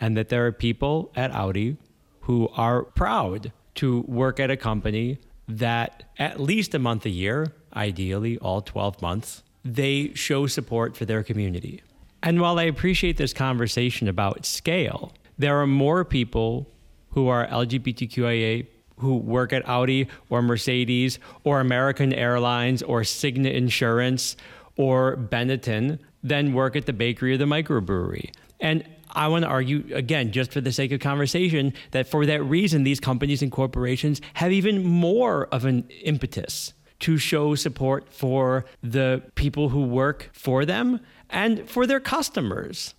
And 0.00 0.16
that 0.16 0.28
there 0.28 0.46
are 0.46 0.52
people 0.52 1.10
at 1.16 1.32
Audi 1.32 1.78
who 2.20 2.48
are 2.54 2.84
proud 2.84 3.50
to 3.76 4.00
work 4.02 4.38
at 4.38 4.50
a 4.50 4.56
company 4.56 5.18
that 5.48 6.04
at 6.18 6.38
least 6.38 6.74
a 6.74 6.78
month 6.78 7.06
a 7.06 7.10
year, 7.10 7.52
ideally 7.74 8.38
all 8.38 8.60
12 8.60 9.00
months, 9.00 9.42
they 9.64 10.12
show 10.14 10.46
support 10.46 10.96
for 10.96 11.04
their 11.04 11.22
community. 11.22 11.82
And 12.22 12.40
while 12.40 12.58
I 12.58 12.64
appreciate 12.64 13.16
this 13.16 13.32
conversation 13.32 14.08
about 14.08 14.44
scale, 14.44 15.12
there 15.38 15.60
are 15.60 15.66
more 15.66 16.04
people 16.04 16.68
who 17.10 17.28
are 17.28 17.46
LGBTQIA 17.46 18.66
who 18.98 19.16
work 19.16 19.52
at 19.52 19.66
Audi 19.68 20.08
or 20.28 20.42
Mercedes 20.42 21.18
or 21.44 21.60
American 21.60 22.12
Airlines 22.12 22.82
or 22.82 23.02
Cigna 23.02 23.52
Insurance 23.52 24.36
or 24.76 25.16
Benetton 25.16 25.98
than 26.22 26.52
work 26.52 26.74
at 26.76 26.86
the 26.86 26.92
bakery 26.92 27.34
or 27.34 27.36
the 27.36 27.44
microbrewery. 27.44 28.30
And 28.60 28.84
I 29.18 29.26
want 29.26 29.42
to 29.42 29.48
argue, 29.48 29.84
again, 29.92 30.30
just 30.30 30.52
for 30.52 30.60
the 30.60 30.70
sake 30.70 30.92
of 30.92 31.00
conversation, 31.00 31.74
that 31.90 32.06
for 32.06 32.24
that 32.24 32.40
reason, 32.44 32.84
these 32.84 33.00
companies 33.00 33.42
and 33.42 33.50
corporations 33.50 34.20
have 34.34 34.52
even 34.52 34.84
more 34.84 35.46
of 35.46 35.64
an 35.64 35.88
impetus 36.04 36.72
to 37.00 37.18
show 37.18 37.56
support 37.56 38.12
for 38.12 38.64
the 38.80 39.22
people 39.34 39.70
who 39.70 39.82
work 39.82 40.30
for 40.32 40.64
them 40.64 41.00
and 41.30 41.68
for 41.68 41.84
their 41.84 41.98
customers. 41.98 42.94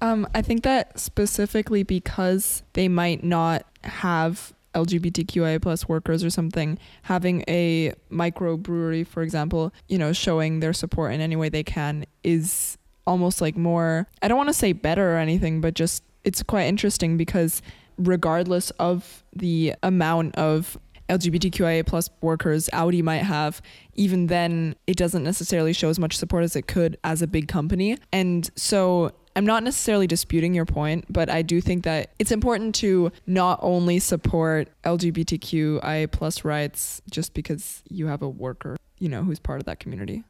Um, 0.00 0.26
I 0.34 0.40
think 0.40 0.64
that 0.64 0.98
specifically 0.98 1.82
because 1.82 2.62
they 2.72 2.88
might 2.88 3.22
not 3.22 3.66
have 3.82 4.54
LGBTQIA 4.74 5.60
plus 5.60 5.86
workers 5.86 6.24
or 6.24 6.30
something 6.30 6.78
having 7.02 7.44
a 7.46 7.92
microbrewery, 8.10 9.06
for 9.06 9.22
example, 9.22 9.72
you 9.86 9.98
know, 9.98 10.14
showing 10.14 10.60
their 10.60 10.72
support 10.72 11.12
in 11.12 11.20
any 11.20 11.36
way 11.36 11.50
they 11.50 11.62
can 11.62 12.06
is 12.22 12.78
almost 13.06 13.40
like 13.40 13.56
more, 13.56 14.06
I 14.22 14.28
don't 14.28 14.36
want 14.36 14.48
to 14.48 14.54
say 14.54 14.72
better 14.72 15.14
or 15.14 15.18
anything, 15.18 15.60
but 15.60 15.74
just 15.74 16.02
it's 16.24 16.42
quite 16.42 16.64
interesting 16.64 17.16
because 17.16 17.62
regardless 17.98 18.70
of 18.72 19.24
the 19.34 19.74
amount 19.82 20.34
of 20.36 20.78
LGBTQIA 21.08 21.86
plus 21.86 22.08
workers 22.20 22.70
Audi 22.72 23.02
might 23.02 23.18
have, 23.18 23.60
even 23.94 24.26
then 24.28 24.74
it 24.86 24.96
doesn't 24.96 25.22
necessarily 25.22 25.72
show 25.72 25.90
as 25.90 25.98
much 25.98 26.16
support 26.16 26.44
as 26.44 26.56
it 26.56 26.66
could 26.66 26.96
as 27.04 27.22
a 27.22 27.26
big 27.26 27.46
company. 27.46 27.98
And 28.12 28.50
so 28.56 29.12
I'm 29.36 29.44
not 29.44 29.62
necessarily 29.62 30.06
disputing 30.06 30.54
your 30.54 30.64
point, 30.64 31.06
but 31.10 31.28
I 31.28 31.42
do 31.42 31.60
think 31.60 31.84
that 31.84 32.10
it's 32.18 32.32
important 32.32 32.74
to 32.76 33.12
not 33.26 33.58
only 33.62 33.98
support 33.98 34.68
LGBTQIA 34.84 36.10
plus 36.10 36.44
rights 36.44 37.02
just 37.10 37.34
because 37.34 37.82
you 37.88 38.06
have 38.06 38.22
a 38.22 38.28
worker, 38.28 38.76
you 38.98 39.08
know, 39.08 39.22
who's 39.24 39.40
part 39.40 39.60
of 39.60 39.66
that 39.66 39.80
community. 39.80 40.24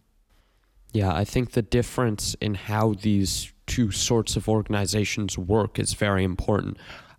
Yeah, 0.94 1.12
I 1.12 1.24
think 1.24 1.50
the 1.50 1.62
difference 1.62 2.34
in 2.40 2.54
how 2.54 2.94
these 2.94 3.52
two 3.66 3.90
sorts 3.90 4.36
of 4.36 4.48
organizations 4.48 5.36
work 5.36 5.80
is 5.80 5.92
very 5.92 6.22
important. 6.22 6.76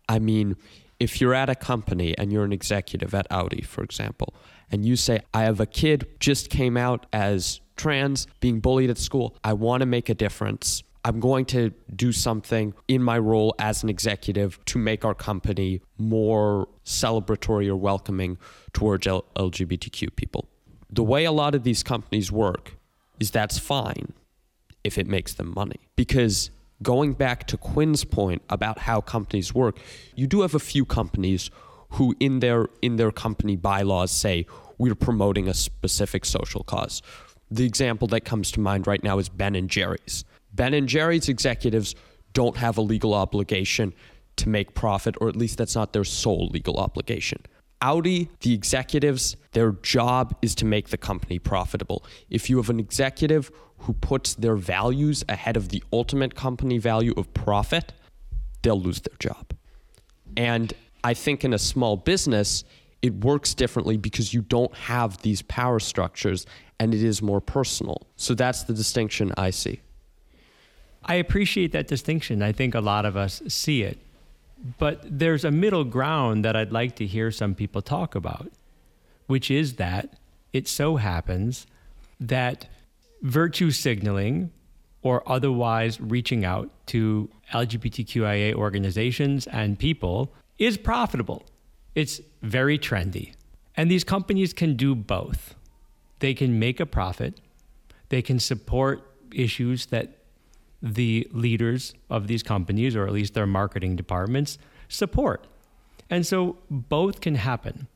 I 0.07 0.17
mean, 0.17 0.55
if 0.97 1.19
you're 1.19 1.33
at 1.33 1.49
a 1.49 1.55
company 1.55 2.17
and 2.17 2.31
you're 2.31 2.45
an 2.45 2.53
executive 2.53 3.13
at 3.13 3.27
Audi, 3.29 3.61
for 3.61 3.83
example, 3.83 4.33
and 4.71 4.85
you 4.85 4.95
say, 4.95 5.19
I 5.33 5.43
have 5.43 5.59
a 5.59 5.65
kid 5.65 6.07
just 6.21 6.49
came 6.49 6.77
out 6.77 7.05
as 7.11 7.59
trans, 7.75 8.27
being 8.39 8.61
bullied 8.61 8.89
at 8.89 8.97
school, 8.97 9.35
I 9.43 9.51
want 9.51 9.81
to 9.81 9.85
make 9.85 10.07
a 10.07 10.15
difference. 10.15 10.81
I'm 11.03 11.19
going 11.19 11.43
to 11.47 11.71
do 11.93 12.13
something 12.13 12.73
in 12.87 13.03
my 13.03 13.19
role 13.19 13.55
as 13.59 13.83
an 13.83 13.89
executive 13.89 14.57
to 14.67 14.79
make 14.79 15.03
our 15.03 15.13
company 15.13 15.81
more 15.97 16.69
celebratory 16.85 17.67
or 17.67 17.75
welcoming 17.75 18.37
towards 18.71 19.05
LGBTQ 19.05 20.15
people. 20.15 20.47
The 20.89 21.03
way 21.03 21.25
a 21.25 21.31
lot 21.33 21.55
of 21.55 21.63
these 21.63 21.83
companies 21.83 22.31
work 22.31 22.74
is 23.19 23.31
that's 23.31 23.59
fine 23.59 24.13
if 24.83 24.97
it 24.97 25.07
makes 25.07 25.33
them 25.33 25.53
money. 25.55 25.79
Because 25.95 26.51
going 26.83 27.13
back 27.13 27.47
to 27.47 27.57
Quinn's 27.57 28.03
point 28.03 28.41
about 28.49 28.79
how 28.79 29.01
companies 29.01 29.53
work, 29.53 29.77
you 30.15 30.27
do 30.27 30.41
have 30.41 30.55
a 30.55 30.59
few 30.59 30.85
companies 30.85 31.49
who 31.91 32.15
in 32.19 32.39
their 32.39 32.67
in 32.81 32.97
their 32.97 33.11
company 33.11 33.55
bylaws 33.55 34.11
say 34.11 34.45
we're 34.77 34.95
promoting 34.95 35.47
a 35.47 35.53
specific 35.53 36.25
social 36.25 36.63
cause. 36.63 37.01
The 37.49 37.65
example 37.65 38.07
that 38.09 38.21
comes 38.25 38.51
to 38.51 38.59
mind 38.59 38.87
right 38.87 39.03
now 39.03 39.19
is 39.19 39.29
Ben 39.29 39.55
and 39.55 39.69
Jerry's 39.69 40.25
Ben 40.53 40.73
and 40.73 40.87
Jerry's 40.87 41.29
executives 41.29 41.95
don't 42.33 42.57
have 42.57 42.77
a 42.77 42.81
legal 42.81 43.13
obligation 43.13 43.93
to 44.37 44.49
make 44.49 44.73
profit, 44.73 45.15
or 45.21 45.29
at 45.29 45.35
least 45.35 45.57
that's 45.57 45.75
not 45.75 45.93
their 45.93 46.03
sole 46.03 46.47
legal 46.47 46.77
obligation. 46.77 47.41
Audi, 47.81 48.29
the 48.41 48.53
executives, 48.53 49.35
their 49.51 49.71
job 49.71 50.35
is 50.41 50.55
to 50.55 50.65
make 50.65 50.89
the 50.89 50.97
company 50.97 51.39
profitable. 51.39 52.05
If 52.29 52.49
you 52.49 52.57
have 52.57 52.69
an 52.69 52.79
executive 52.79 53.51
who 53.79 53.93
puts 53.93 54.35
their 54.35 54.55
values 54.55 55.23
ahead 55.29 55.57
of 55.57 55.69
the 55.69 55.83
ultimate 55.91 56.35
company 56.35 56.77
value 56.77 57.13
of 57.17 57.33
profit, 57.33 57.93
they'll 58.61 58.79
lose 58.79 59.01
their 59.01 59.17
job. 59.19 59.53
And 60.37 60.73
I 61.03 61.13
think 61.13 61.43
in 61.43 61.53
a 61.53 61.59
small 61.59 61.97
business, 61.97 62.63
it 63.01 63.13
works 63.23 63.53
differently 63.53 63.97
because 63.97 64.33
you 64.33 64.41
don't 64.41 64.73
have 64.75 65.21
these 65.21 65.41
power 65.43 65.79
structures 65.79 66.45
and 66.79 66.93
it 66.93 67.03
is 67.03 67.21
more 67.21 67.41
personal. 67.41 68.07
So 68.15 68.33
that's 68.33 68.63
the 68.63 68.73
distinction 68.73 69.31
I 69.37 69.51
see. 69.51 69.81
I 71.03 71.15
appreciate 71.15 71.71
that 71.73 71.87
distinction. 71.87 72.41
I 72.41 72.51
think 72.51 72.73
a 72.73 72.79
lot 72.79 73.05
of 73.05 73.15
us 73.15 73.41
see 73.47 73.83
it. 73.83 73.99
But 74.77 75.03
there's 75.05 75.45
a 75.45 75.51
middle 75.51 75.83
ground 75.83 76.43
that 76.43 76.55
I'd 76.55 76.71
like 76.71 76.95
to 76.95 77.05
hear 77.05 77.29
some 77.31 77.53
people 77.53 77.81
talk 77.81 78.15
about, 78.15 78.51
which 79.27 79.51
is 79.51 79.75
that 79.75 80.17
it 80.53 80.67
so 80.67 80.95
happens 80.95 81.67
that 82.19 82.67
virtue 83.21 83.71
signaling 83.71 84.51
or 85.01 85.21
otherwise 85.31 86.01
reaching 86.01 86.43
out 86.43 86.71
to 86.87 87.29
LGBTQIA 87.53 88.55
organizations 88.55 89.45
and 89.47 89.77
people 89.77 90.33
is 90.57 90.77
profitable. 90.77 91.45
It's 91.93 92.21
very 92.41 92.79
trendy. 92.79 93.33
And 93.77 93.91
these 93.91 94.03
companies 94.03 94.51
can 94.53 94.75
do 94.75 94.95
both. 94.95 95.53
They 96.19 96.33
can 96.33 96.57
make 96.57 96.79
a 96.79 96.85
profit, 96.85 97.39
they 98.09 98.21
can 98.21 98.39
support 98.39 99.03
issues 99.33 99.87
that 99.87 100.24
the 100.85 101.27
leaders 101.31 101.95
of 102.11 102.27
these 102.27 102.43
companies, 102.43 102.95
or 102.95 103.07
at 103.07 103.11
least 103.11 103.33
their 103.33 103.47
marketing 103.47 103.95
departments, 103.95 104.59
support. 104.87 105.47
And 106.09 106.25
so 106.25 106.57
both 106.69 107.21
can 107.21 107.35
happen. 107.35 107.87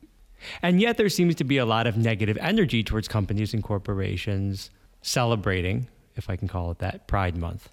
And 0.60 0.80
yet 0.80 0.96
there 0.96 1.08
seems 1.08 1.36
to 1.36 1.44
be 1.44 1.58
a 1.58 1.64
lot 1.64 1.86
of 1.86 1.96
negative 1.96 2.36
energy 2.40 2.82
towards 2.82 3.06
companies 3.06 3.54
and 3.54 3.62
corporations 3.62 4.70
celebrating, 5.02 5.86
if 6.16 6.28
I 6.28 6.36
can 6.36 6.48
call 6.48 6.72
it 6.72 6.78
that, 6.80 7.06
Pride 7.06 7.36
Month. 7.36 7.70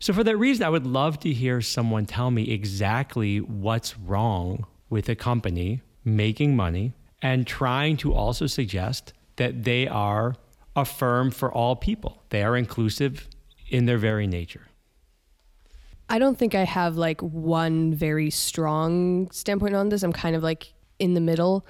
So, 0.00 0.12
for 0.12 0.22
that 0.22 0.36
reason, 0.36 0.66
I 0.66 0.68
would 0.68 0.86
love 0.86 1.18
to 1.20 1.32
hear 1.32 1.62
someone 1.62 2.04
tell 2.04 2.30
me 2.30 2.50
exactly 2.50 3.40
what's 3.40 3.96
wrong 3.96 4.66
with 4.90 5.08
a 5.08 5.14
company 5.14 5.80
making 6.04 6.54
money 6.54 6.92
and 7.22 7.46
trying 7.46 7.96
to 7.98 8.12
also 8.12 8.46
suggest 8.46 9.14
that 9.36 9.64
they 9.64 9.88
are 9.88 10.36
a 10.76 10.84
firm 10.84 11.30
for 11.30 11.50
all 11.50 11.74
people. 11.74 12.22
They 12.28 12.42
are 12.42 12.54
inclusive 12.54 13.28
in 13.68 13.86
their 13.86 13.98
very 13.98 14.26
nature. 14.26 14.66
I 16.08 16.18
don't 16.18 16.38
think 16.38 16.54
I 16.54 16.64
have 16.64 16.96
like 16.96 17.20
one 17.20 17.94
very 17.94 18.30
strong 18.30 19.30
standpoint 19.30 19.74
on 19.74 19.90
this. 19.90 20.02
I'm 20.02 20.12
kind 20.12 20.34
of 20.34 20.42
like 20.42 20.72
in 20.98 21.14
the 21.14 21.20
middle, 21.20 21.66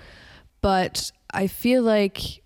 but 0.61 1.11
I 1.33 1.49
feel 1.49 1.83
like 1.83 2.43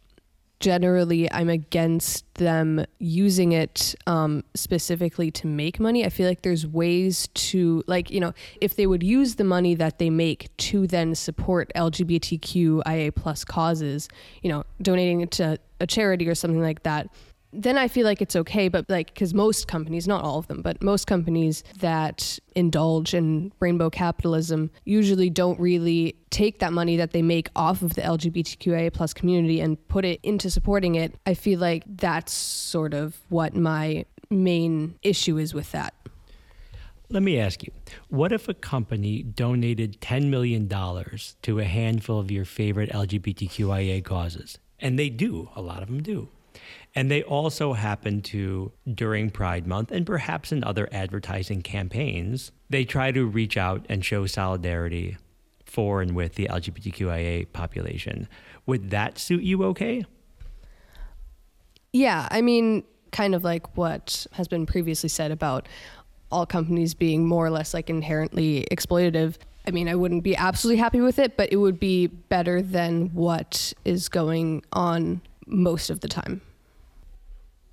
generally 0.63 1.31
I'm 1.31 1.51
against 1.51 2.25
them 2.35 2.87
using 2.99 3.53
it 3.53 3.95
um, 4.07 4.45
specifically 4.55 5.31
to 5.33 5.47
make 5.47 5.81
money. 5.81 6.07
I 6.07 6.09
feel 6.09 6.29
like 6.29 6.43
there's 6.43 6.67
ways 6.67 7.29
to, 7.35 7.83
like, 7.87 8.11
you 8.11 8.21
know, 8.21 8.33
if 8.61 8.77
they 8.77 8.87
would 8.87 9.03
use 9.03 9.35
the 9.35 9.45
money 9.45 9.75
that 9.75 9.99
they 9.99 10.09
make 10.09 10.57
to 10.59 10.87
then 10.87 11.15
support 11.17 11.71
LGBTQIA 11.75 13.15
plus 13.15 13.45
causes, 13.45 14.09
you 14.41 14.51
know, 14.51 14.65
donating 14.81 15.21
it 15.21 15.33
to 15.33 15.59
a 15.81 15.87
charity 15.87 16.29
or 16.29 16.35
something 16.35 16.63
like 16.63 16.85
that 16.85 17.11
then 17.53 17.77
I 17.77 17.89
feel 17.89 18.05
like 18.05 18.23
it's 18.23 18.37
okay. 18.37 18.69
But 18.69 18.89
like, 18.89 19.13
because 19.13 19.35
most 19.35 19.69
companies, 19.69 20.09
not 20.09 20.25
all 20.25 20.39
of 20.39 20.49
them, 20.49 20.63
but 20.63 20.83
most 20.83 21.07
companies 21.07 21.63
that 21.79 22.39
indulge 22.55 23.15
in 23.15 23.53
rainbow 23.61 23.91
capitalism 23.91 24.71
usually 24.85 25.31
don't 25.31 25.59
really 25.61 26.17
take 26.31 26.59
that 26.61 26.73
money 26.73 26.97
that 26.97 27.13
they 27.13 27.23
make 27.23 27.49
off 27.55 27.83
of 27.83 27.95
the 27.95 28.03
LGBTQIA 28.03 28.93
plus 28.93 29.13
community 29.13 29.61
and 29.61 29.77
put 29.89 30.05
it 30.05 30.21
into 30.23 30.51
supporting 30.51 30.95
it. 30.95 31.15
I 31.27 31.35
feel 31.35 31.61
like 31.61 31.85
that's 31.87 32.33
sort 32.33 32.95
of 32.95 33.17
what 33.29 33.55
my 33.55 34.07
main 34.31 34.95
issue 35.03 35.39
is 35.39 35.53
with 35.53 35.73
that. 35.73 35.95
Let 37.11 37.23
me 37.23 37.39
ask 37.39 37.63
you 37.63 37.71
what 38.09 38.33
if 38.33 38.49
a 38.49 38.55
company 38.55 39.23
donated 39.23 40.01
$10 40.01 40.29
million 40.29 40.67
to 40.67 41.59
a 41.59 41.65
handful 41.65 42.19
of 42.19 42.31
your 42.31 42.47
favorite 42.47 42.91
LGBTQIA 42.91 44.03
causes? 44.03 44.59
And 44.81 44.99
they 44.99 45.11
do, 45.11 45.51
a 45.55 45.61
lot 45.61 45.83
of 45.83 45.89
them 45.89 46.03
do. 46.03 46.31
And 46.95 47.11
they 47.11 47.23
also 47.23 47.73
happen 47.73 48.21
to, 48.23 48.73
during 48.93 49.31
Pride 49.31 49.67
Month 49.67 49.91
and 49.91 50.05
perhaps 50.05 50.53
in 50.53 50.63
other 50.63 50.89
advertising 50.93 51.63
campaigns, 51.63 52.53
they 52.69 52.85
try 52.85 53.13
to 53.13 53.25
reach 53.25 53.57
out 53.57 53.87
and 53.89 54.05
show 54.05 54.27
solidarity 54.27 55.17
for 55.65 56.03
and 56.03 56.15
with 56.15 56.35
the 56.35 56.49
LGBTQIA 56.49 57.53
population. 57.53 58.29
Would 58.67 58.91
that 58.91 59.19
suit 59.19 59.43
you 59.43 59.65
okay? 59.65 60.05
Yeah, 61.93 62.29
I 62.31 62.43
mean, 62.43 62.85
kind 63.11 63.35
of 63.35 63.45
like 63.45 63.77
what 63.77 64.27
has 64.33 64.49
been 64.49 64.67
previously 64.67 65.09
said 65.09 65.31
about 65.31 65.69
all 66.31 66.47
companies 66.47 66.95
being 66.95 67.27
more 67.27 67.47
or 67.47 67.51
less 67.51 67.75
like 67.75 67.91
inherently 67.91 68.67
exploitative. 68.71 69.37
I 69.67 69.71
mean, 69.71 69.89
I 69.89 69.95
wouldn't 69.95 70.25
be 70.25 70.35
absolutely 70.35 70.79
happy 70.79 71.01
with 71.01 71.19
it, 71.19 71.37
but 71.37 71.53
it 71.53 71.57
would 71.57 71.79
be 71.79 72.07
better 72.07 72.61
than 72.61 73.11
what 73.15 73.73
is 73.85 74.09
going 74.09 74.65
on 74.73 75.21
most 75.47 75.91
of 75.91 76.01
the 76.01 76.09
time. 76.09 76.41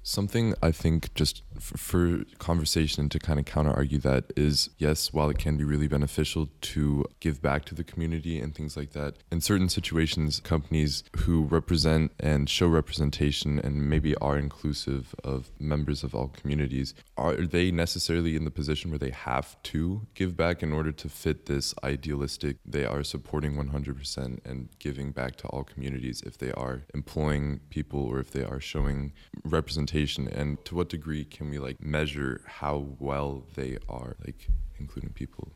Something 0.02 0.56
I 0.64 0.72
think 0.72 1.14
just 1.14 1.44
for, 1.60 1.78
for 1.78 2.24
conversation 2.40 3.10
to 3.10 3.20
kind 3.20 3.38
of 3.38 3.46
counter 3.46 3.72
argue 3.72 4.00
that 4.00 4.32
is 4.36 4.70
yes, 4.78 5.14
while 5.14 5.30
it 5.30 5.38
can 5.38 5.58
be 5.58 5.64
really 5.64 5.88
beneficial 5.88 6.50
to 6.62 7.06
give 7.20 7.42
back 7.42 7.66
to 7.66 7.76
the 7.76 7.84
community 7.84 8.40
and 8.40 8.56
things 8.56 8.78
like 8.78 8.94
that, 8.94 9.16
in 9.32 9.42
certain 9.42 9.70
situations, 9.70 10.40
companies 10.40 11.04
who 11.18 11.44
represent 11.44 12.12
and 12.20 12.50
show 12.50 12.68
representation 12.68 13.60
and 13.60 13.90
maybe 13.90 14.16
are 14.16 14.38
inclusive 14.38 15.14
of 15.24 15.52
members 15.60 16.04
of 16.04 16.16
all 16.16 16.30
communities, 16.30 16.94
are 17.18 17.36
they 17.36 17.70
necessarily 17.70 18.36
in 18.36 18.46
the 18.46 18.52
position 18.52 18.90
where 18.90 19.00
they 19.00 19.12
have 19.12 19.62
to 19.64 20.08
give 20.16 20.38
back 20.38 20.64
in 20.64 20.72
order 20.72 20.92
to 20.92 21.10
fit 21.10 21.46
this 21.46 21.76
idealistic 21.84 22.58
they 22.66 22.86
are 22.86 23.04
supporting 23.04 23.56
100% 23.56 24.40
and 24.46 24.70
giving 24.80 25.12
back 25.12 25.36
to 25.36 25.48
all 25.48 25.64
communities 25.64 26.22
if 26.26 26.38
they 26.38 26.52
are 26.54 26.84
employing 26.94 27.60
people 27.70 28.02
or 28.06 28.20
if 28.20 28.32
they 28.32 28.44
are 28.44 28.60
showing 28.60 29.12
representation 29.44 29.89
and 30.28 30.64
to 30.66 30.76
what 30.76 30.90
degree 30.90 31.26
can 31.26 31.50
we 31.50 31.60
like 31.60 31.82
measure 31.82 32.42
how 32.46 32.88
well 33.00 33.44
they 33.56 33.78
are 33.88 34.16
like 34.26 34.50
including 34.80 35.12
people? 35.12 35.52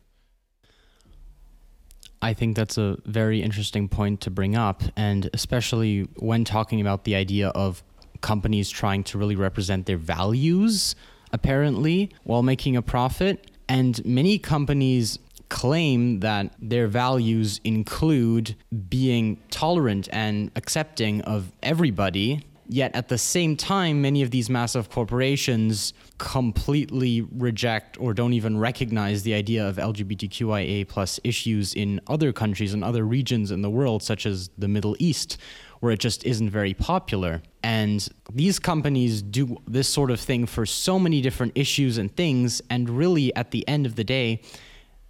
I 2.21 2.33
think 2.33 2.55
that's 2.55 2.77
a 2.77 2.97
very 3.05 3.41
interesting 3.41 3.89
point 3.89 4.21
to 4.21 4.31
bring 4.31 4.55
up, 4.55 4.81
and 4.95 5.29
especially 5.33 6.07
when 6.15 6.45
talking 6.45 6.79
about 6.79 7.03
the 7.03 7.15
idea 7.15 7.49
of 7.49 7.83
companies 8.21 8.69
trying 8.69 9.03
to 9.03 9.17
really 9.17 9.35
represent 9.35 9.85
their 9.85 9.97
values, 9.97 10.95
apparently, 11.33 12.09
while 12.23 12.41
making 12.41 12.77
a 12.77 12.81
profit. 12.81 13.51
And 13.67 14.03
many 14.05 14.39
companies 14.39 15.19
claim 15.49 16.21
that 16.21 16.53
their 16.59 16.87
values 16.87 17.59
include 17.65 18.55
being 18.89 19.37
tolerant 19.51 20.07
and 20.11 20.49
accepting 20.55 21.21
of 21.21 21.51
everybody 21.61 22.45
Yet 22.73 22.95
at 22.95 23.07
the 23.07 23.19
same 23.19 23.55
time, 23.55 24.01
many 24.01 24.23
of 24.23 24.31
these 24.31 24.49
massive 24.49 24.89
corporations 24.89 25.93
completely 26.17 27.21
reject 27.21 28.01
or 28.01 28.15
don't 28.15 28.33
even 28.33 28.57
recognize 28.57 29.21
the 29.21 29.35
idea 29.35 29.69
of 29.69 29.75
LGBTQIA 29.75 30.87
plus 30.87 31.19
issues 31.23 31.75
in 31.75 32.01
other 32.07 32.33
countries 32.33 32.73
and 32.73 32.83
other 32.83 33.05
regions 33.05 33.51
in 33.51 33.61
the 33.61 33.69
world, 33.69 34.01
such 34.01 34.25
as 34.25 34.49
the 34.57 34.67
Middle 34.67 34.95
East, 34.97 35.37
where 35.81 35.91
it 35.91 35.99
just 35.99 36.25
isn't 36.25 36.49
very 36.49 36.73
popular. 36.73 37.43
And 37.61 38.09
these 38.31 38.57
companies 38.57 39.21
do 39.21 39.55
this 39.67 39.87
sort 39.87 40.09
of 40.09 40.19
thing 40.19 40.47
for 40.47 40.65
so 40.65 40.97
many 40.97 41.21
different 41.21 41.51
issues 41.53 41.99
and 41.99 42.09
things. 42.15 42.59
And 42.71 42.89
really, 42.89 43.35
at 43.35 43.51
the 43.51 43.67
end 43.67 43.85
of 43.85 43.93
the 43.93 44.03
day, 44.03 44.41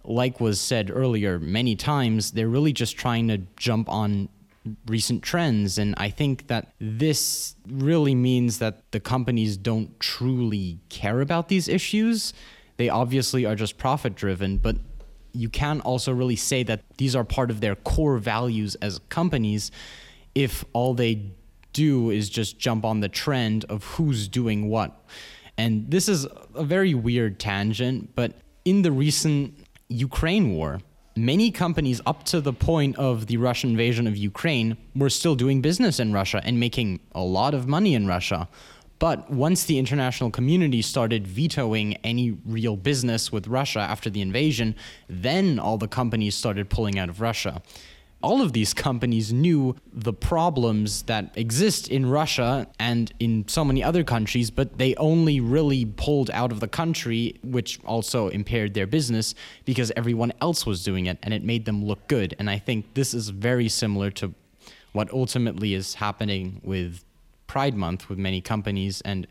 like 0.04 0.38
was 0.38 0.60
said 0.60 0.90
earlier 0.92 1.38
many 1.38 1.76
times, 1.76 2.32
they're 2.32 2.46
really 2.46 2.74
just 2.74 2.98
trying 2.98 3.28
to 3.28 3.38
jump 3.56 3.88
on 3.88 4.28
recent 4.86 5.22
trends. 5.22 5.78
And 5.78 5.94
I 5.98 6.10
think 6.10 6.46
that 6.48 6.72
this 6.80 7.54
really 7.68 8.14
means 8.14 8.58
that 8.58 8.90
the 8.92 9.00
companies 9.00 9.56
don't 9.56 9.98
truly 10.00 10.80
care 10.88 11.20
about 11.20 11.48
these 11.48 11.68
issues. 11.68 12.32
They 12.76 12.88
obviously 12.88 13.44
are 13.44 13.54
just 13.54 13.78
profit 13.78 14.14
driven, 14.14 14.58
but 14.58 14.76
you 15.32 15.48
can 15.48 15.80
also 15.80 16.12
really 16.12 16.36
say 16.36 16.62
that 16.62 16.82
these 16.96 17.14
are 17.16 17.24
part 17.24 17.50
of 17.50 17.60
their 17.60 17.74
core 17.74 18.18
values 18.18 18.74
as 18.76 19.00
companies 19.08 19.70
if 20.34 20.64
all 20.72 20.94
they 20.94 21.32
do 21.72 22.10
is 22.10 22.28
just 22.30 22.58
jump 22.58 22.84
on 22.84 23.00
the 23.00 23.08
trend 23.08 23.64
of 23.68 23.84
who's 23.84 24.28
doing 24.28 24.68
what. 24.68 25.04
And 25.58 25.90
this 25.90 26.08
is 26.08 26.26
a 26.54 26.64
very 26.64 26.94
weird 26.94 27.38
tangent, 27.38 28.14
but 28.14 28.32
in 28.64 28.82
the 28.82 28.92
recent 28.92 29.54
Ukraine 29.88 30.54
war, 30.54 30.80
many 31.16 31.50
companies 31.50 32.00
up 32.06 32.24
to 32.24 32.40
the 32.40 32.52
point 32.52 32.96
of 32.96 33.26
the 33.26 33.36
Russian 33.36 33.70
invasion 33.70 34.06
of 34.06 34.16
Ukraine 34.16 34.76
were 34.94 35.10
still 35.10 35.34
doing 35.34 35.60
business 35.60 36.00
in 36.00 36.12
Russia 36.12 36.40
and 36.44 36.58
making 36.58 37.00
a 37.14 37.22
lot 37.22 37.54
of 37.54 37.68
money 37.68 37.94
in 37.94 38.06
Russia. 38.06 38.48
But 38.98 39.30
once 39.30 39.64
the 39.64 39.78
international 39.78 40.30
community 40.30 40.80
started 40.80 41.26
vetoing 41.26 41.96
any 42.04 42.36
real 42.46 42.76
business 42.76 43.30
with 43.30 43.48
Russia 43.48 43.80
after 43.80 44.08
the 44.08 44.20
invasion, 44.20 44.76
then 45.08 45.58
all 45.58 45.78
the 45.78 45.88
companies 45.88 46.34
started 46.34 46.70
pulling 46.70 46.98
out 46.98 47.08
of 47.08 47.20
Russia 47.20 47.62
all 48.24 48.40
of 48.40 48.54
these 48.54 48.72
companies 48.72 49.32
knew 49.32 49.76
the 49.92 50.12
problems 50.12 51.02
that 51.02 51.30
exist 51.36 51.88
in 51.88 52.06
Russia 52.06 52.66
and 52.78 53.12
in 53.20 53.46
so 53.46 53.64
many 53.64 53.84
other 53.84 54.02
countries, 54.02 54.50
but 54.50 54.78
they 54.78 54.94
only 54.96 55.40
really 55.40 55.84
pulled 55.84 56.30
out 56.30 56.50
of 56.50 56.60
the 56.60 56.66
country, 56.66 57.38
which 57.42 57.78
also 57.84 58.28
impaired 58.28 58.72
their 58.72 58.86
business 58.86 59.34
because 59.66 59.92
everyone 59.94 60.32
else 60.40 60.64
was 60.64 60.82
doing 60.82 61.04
it 61.04 61.18
and 61.22 61.34
it 61.34 61.44
made 61.44 61.66
them 61.66 61.84
look 61.84 62.08
good. 62.08 62.34
And 62.38 62.48
I 62.48 62.58
think 62.58 62.94
this 62.94 63.12
is 63.12 63.28
very 63.28 63.68
similar 63.68 64.10
to 64.12 64.34
what 64.92 65.12
ultimately 65.12 65.74
is 65.74 65.94
happening 65.94 66.62
with 66.64 67.04
Pride 67.46 67.74
Month 67.74 68.08
with 68.08 68.18
many 68.18 68.40
companies. 68.40 69.02
And 69.02 69.26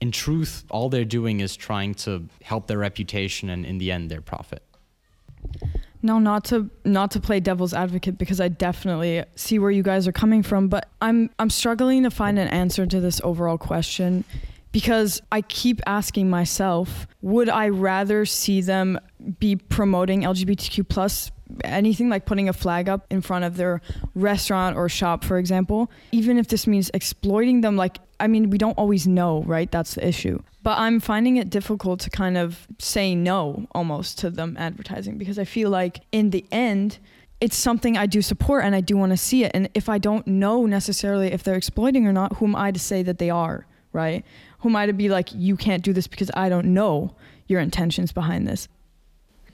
in 0.00 0.12
truth, 0.12 0.64
all 0.70 0.88
they're 0.88 1.04
doing 1.04 1.40
is 1.40 1.56
trying 1.56 1.94
to 2.06 2.28
help 2.42 2.68
their 2.68 2.78
reputation 2.78 3.50
and 3.50 3.66
in 3.66 3.78
the 3.78 3.90
end, 3.90 4.10
their 4.10 4.20
profit. 4.20 4.62
No, 6.00 6.18
not 6.18 6.44
to 6.46 6.70
not 6.84 7.10
to 7.12 7.20
play 7.20 7.40
devil's 7.40 7.74
advocate 7.74 8.18
because 8.18 8.40
I 8.40 8.48
definitely 8.48 9.24
see 9.34 9.58
where 9.58 9.70
you 9.70 9.82
guys 9.82 10.06
are 10.06 10.12
coming 10.12 10.42
from, 10.42 10.68
but 10.68 10.88
I'm 11.02 11.30
I'm 11.38 11.50
struggling 11.50 12.04
to 12.04 12.10
find 12.10 12.38
an 12.38 12.48
answer 12.48 12.86
to 12.86 13.00
this 13.00 13.20
overall 13.24 13.58
question 13.58 14.24
because 14.70 15.20
I 15.32 15.40
keep 15.42 15.80
asking 15.86 16.30
myself, 16.30 17.06
would 17.22 17.48
I 17.48 17.68
rather 17.68 18.24
see 18.24 18.60
them 18.60 19.00
be 19.40 19.56
promoting 19.56 20.22
LGBTQ 20.22 20.88
plus 20.88 21.30
anything 21.64 22.08
like 22.08 22.26
putting 22.26 22.48
a 22.48 22.52
flag 22.52 22.88
up 22.88 23.06
in 23.10 23.20
front 23.22 23.44
of 23.44 23.56
their 23.56 23.80
restaurant 24.14 24.76
or 24.76 24.88
shop, 24.88 25.24
for 25.24 25.38
example, 25.38 25.90
even 26.12 26.38
if 26.38 26.48
this 26.48 26.66
means 26.66 26.90
exploiting 26.92 27.62
them, 27.62 27.76
like, 27.76 27.98
I 28.20 28.26
mean, 28.26 28.50
we 28.50 28.58
don't 28.58 28.76
always 28.76 29.06
know, 29.06 29.42
right? 29.44 29.70
That's 29.70 29.94
the 29.94 30.06
issue. 30.06 30.40
But 30.68 30.80
I'm 30.80 31.00
finding 31.00 31.38
it 31.38 31.48
difficult 31.48 31.98
to 32.00 32.10
kind 32.10 32.36
of 32.36 32.68
say 32.78 33.14
no 33.14 33.66
almost 33.72 34.18
to 34.18 34.28
them 34.28 34.54
advertising 34.58 35.16
because 35.16 35.38
I 35.38 35.46
feel 35.46 35.70
like 35.70 36.00
in 36.12 36.28
the 36.28 36.44
end, 36.52 36.98
it's 37.40 37.56
something 37.56 37.96
I 37.96 38.04
do 38.04 38.20
support 38.20 38.66
and 38.66 38.74
I 38.74 38.82
do 38.82 38.94
want 38.94 39.12
to 39.12 39.16
see 39.16 39.44
it. 39.44 39.52
And 39.54 39.70
if 39.72 39.88
I 39.88 39.96
don't 39.96 40.26
know 40.26 40.66
necessarily 40.66 41.28
if 41.32 41.42
they're 41.42 41.56
exploiting 41.56 42.06
or 42.06 42.12
not, 42.12 42.36
who 42.36 42.44
am 42.44 42.54
I 42.54 42.70
to 42.70 42.78
say 42.78 43.02
that 43.04 43.16
they 43.16 43.30
are, 43.30 43.66
right? 43.94 44.26
Who 44.58 44.68
am 44.68 44.76
I 44.76 44.84
to 44.84 44.92
be 44.92 45.08
like, 45.08 45.30
you 45.32 45.56
can't 45.56 45.82
do 45.82 45.94
this 45.94 46.06
because 46.06 46.30
I 46.36 46.50
don't 46.50 46.74
know 46.74 47.16
your 47.46 47.60
intentions 47.60 48.12
behind 48.12 48.46
this? 48.46 48.68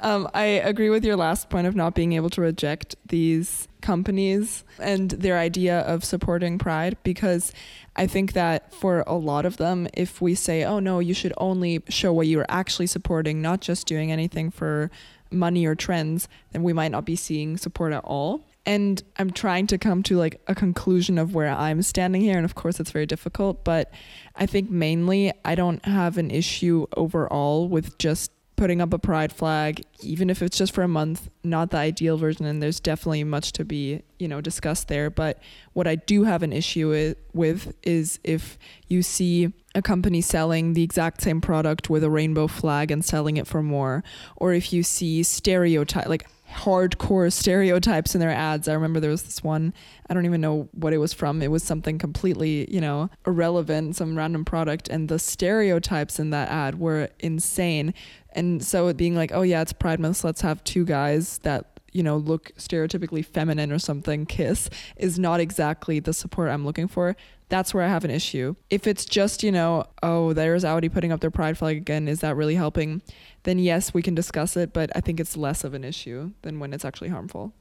Um, 0.00 0.28
I 0.34 0.46
agree 0.46 0.90
with 0.90 1.04
your 1.04 1.14
last 1.14 1.48
point 1.48 1.68
of 1.68 1.76
not 1.76 1.94
being 1.94 2.14
able 2.14 2.30
to 2.30 2.40
reject 2.40 2.96
these 3.06 3.68
companies 3.84 4.64
and 4.80 5.10
their 5.10 5.38
idea 5.38 5.80
of 5.80 6.04
supporting 6.04 6.58
Pride 6.58 6.96
because 7.04 7.52
I 7.94 8.08
think 8.08 8.32
that 8.32 8.74
for 8.74 9.04
a 9.06 9.14
lot 9.14 9.46
of 9.46 9.58
them, 9.58 9.86
if 9.94 10.20
we 10.20 10.34
say, 10.34 10.64
oh 10.64 10.80
no, 10.80 10.98
you 10.98 11.14
should 11.14 11.34
only 11.36 11.82
show 11.88 12.12
what 12.12 12.26
you're 12.26 12.46
actually 12.48 12.88
supporting, 12.88 13.40
not 13.40 13.60
just 13.60 13.86
doing 13.86 14.10
anything 14.10 14.50
for 14.50 14.90
money 15.30 15.66
or 15.66 15.74
trends, 15.74 16.28
then 16.52 16.62
we 16.62 16.72
might 16.72 16.90
not 16.90 17.04
be 17.04 17.14
seeing 17.14 17.56
support 17.56 17.92
at 17.92 18.02
all. 18.04 18.40
And 18.66 19.02
I'm 19.18 19.30
trying 19.30 19.66
to 19.68 19.78
come 19.78 20.02
to 20.04 20.16
like 20.16 20.40
a 20.48 20.54
conclusion 20.54 21.18
of 21.18 21.34
where 21.34 21.50
I'm 21.50 21.82
standing 21.82 22.22
here. 22.22 22.36
And 22.36 22.46
of 22.46 22.54
course, 22.54 22.80
it's 22.80 22.90
very 22.90 23.06
difficult, 23.06 23.62
but 23.62 23.92
I 24.34 24.46
think 24.46 24.70
mainly 24.70 25.32
I 25.44 25.54
don't 25.54 25.84
have 25.84 26.16
an 26.16 26.30
issue 26.30 26.86
overall 26.96 27.68
with 27.68 27.98
just 27.98 28.30
putting 28.56 28.80
up 28.80 28.92
a 28.92 28.98
pride 28.98 29.32
flag 29.32 29.84
even 30.00 30.30
if 30.30 30.40
it's 30.40 30.56
just 30.56 30.72
for 30.72 30.82
a 30.82 30.88
month 30.88 31.28
not 31.42 31.70
the 31.70 31.76
ideal 31.76 32.16
version 32.16 32.46
and 32.46 32.62
there's 32.62 32.80
definitely 32.80 33.24
much 33.24 33.52
to 33.52 33.64
be 33.64 34.02
you 34.18 34.28
know 34.28 34.40
discussed 34.40 34.88
there. 34.88 35.10
But 35.10 35.38
what 35.72 35.86
i 35.86 35.96
do 35.96 36.24
have 36.24 36.42
an 36.42 36.52
issue 36.52 37.14
with 37.32 37.74
is 37.82 38.18
if 38.24 38.58
you 38.88 39.02
see 39.02 39.52
a 39.74 39.82
company 39.82 40.20
selling 40.20 40.72
the 40.72 40.82
exact 40.82 41.20
same 41.20 41.40
product 41.40 41.90
with 41.90 42.04
a 42.04 42.10
rainbow 42.10 42.46
flag 42.46 42.90
and 42.90 43.04
selling 43.04 43.36
it 43.36 43.46
for 43.46 43.62
more 43.62 44.04
or 44.36 44.52
if 44.52 44.72
you 44.72 44.82
see 44.82 45.22
stereotype 45.22 46.06
like 46.06 46.26
hardcore 46.54 47.32
stereotypes 47.32 48.14
in 48.14 48.20
their 48.20 48.30
ads. 48.30 48.68
I 48.68 48.74
remember 48.74 49.00
there 49.00 49.10
was 49.10 49.24
this 49.24 49.42
one, 49.42 49.74
I 50.08 50.14
don't 50.14 50.24
even 50.24 50.40
know 50.40 50.68
what 50.72 50.92
it 50.92 50.98
was 50.98 51.12
from. 51.12 51.42
It 51.42 51.50
was 51.50 51.62
something 51.62 51.98
completely, 51.98 52.72
you 52.72 52.80
know, 52.80 53.10
irrelevant, 53.26 53.96
some 53.96 54.16
random 54.16 54.44
product. 54.44 54.88
And 54.88 55.08
the 55.08 55.18
stereotypes 55.18 56.18
in 56.18 56.30
that 56.30 56.48
ad 56.48 56.78
were 56.78 57.08
insane. 57.20 57.94
And 58.32 58.64
so 58.64 58.88
it 58.88 58.96
being 58.96 59.14
like, 59.14 59.32
oh 59.32 59.42
yeah, 59.42 59.62
it's 59.62 59.72
Pride 59.72 60.00
Month, 60.00 60.18
so 60.18 60.28
let's 60.28 60.40
have 60.40 60.62
two 60.64 60.84
guys 60.84 61.38
that 61.38 61.73
you 61.94 62.02
know, 62.02 62.16
look 62.16 62.50
stereotypically 62.58 63.24
feminine 63.24 63.72
or 63.72 63.78
something, 63.78 64.26
kiss, 64.26 64.68
is 64.96 65.18
not 65.18 65.40
exactly 65.40 66.00
the 66.00 66.12
support 66.12 66.50
I'm 66.50 66.66
looking 66.66 66.88
for. 66.88 67.16
That's 67.48 67.72
where 67.72 67.84
I 67.84 67.88
have 67.88 68.04
an 68.04 68.10
issue. 68.10 68.56
If 68.68 68.86
it's 68.86 69.04
just, 69.04 69.42
you 69.42 69.52
know, 69.52 69.84
oh, 70.02 70.32
there's 70.32 70.64
Audi 70.64 70.88
putting 70.88 71.12
up 71.12 71.20
their 71.20 71.30
pride 71.30 71.56
flag 71.56 71.76
again, 71.76 72.08
is 72.08 72.20
that 72.20 72.36
really 72.36 72.56
helping? 72.56 73.00
Then 73.44 73.58
yes, 73.58 73.94
we 73.94 74.02
can 74.02 74.14
discuss 74.14 74.56
it, 74.56 74.72
but 74.72 74.90
I 74.94 75.00
think 75.00 75.20
it's 75.20 75.36
less 75.36 75.62
of 75.62 75.72
an 75.72 75.84
issue 75.84 76.32
than 76.42 76.58
when 76.58 76.72
it's 76.72 76.84
actually 76.84 77.10
harmful. 77.10 77.52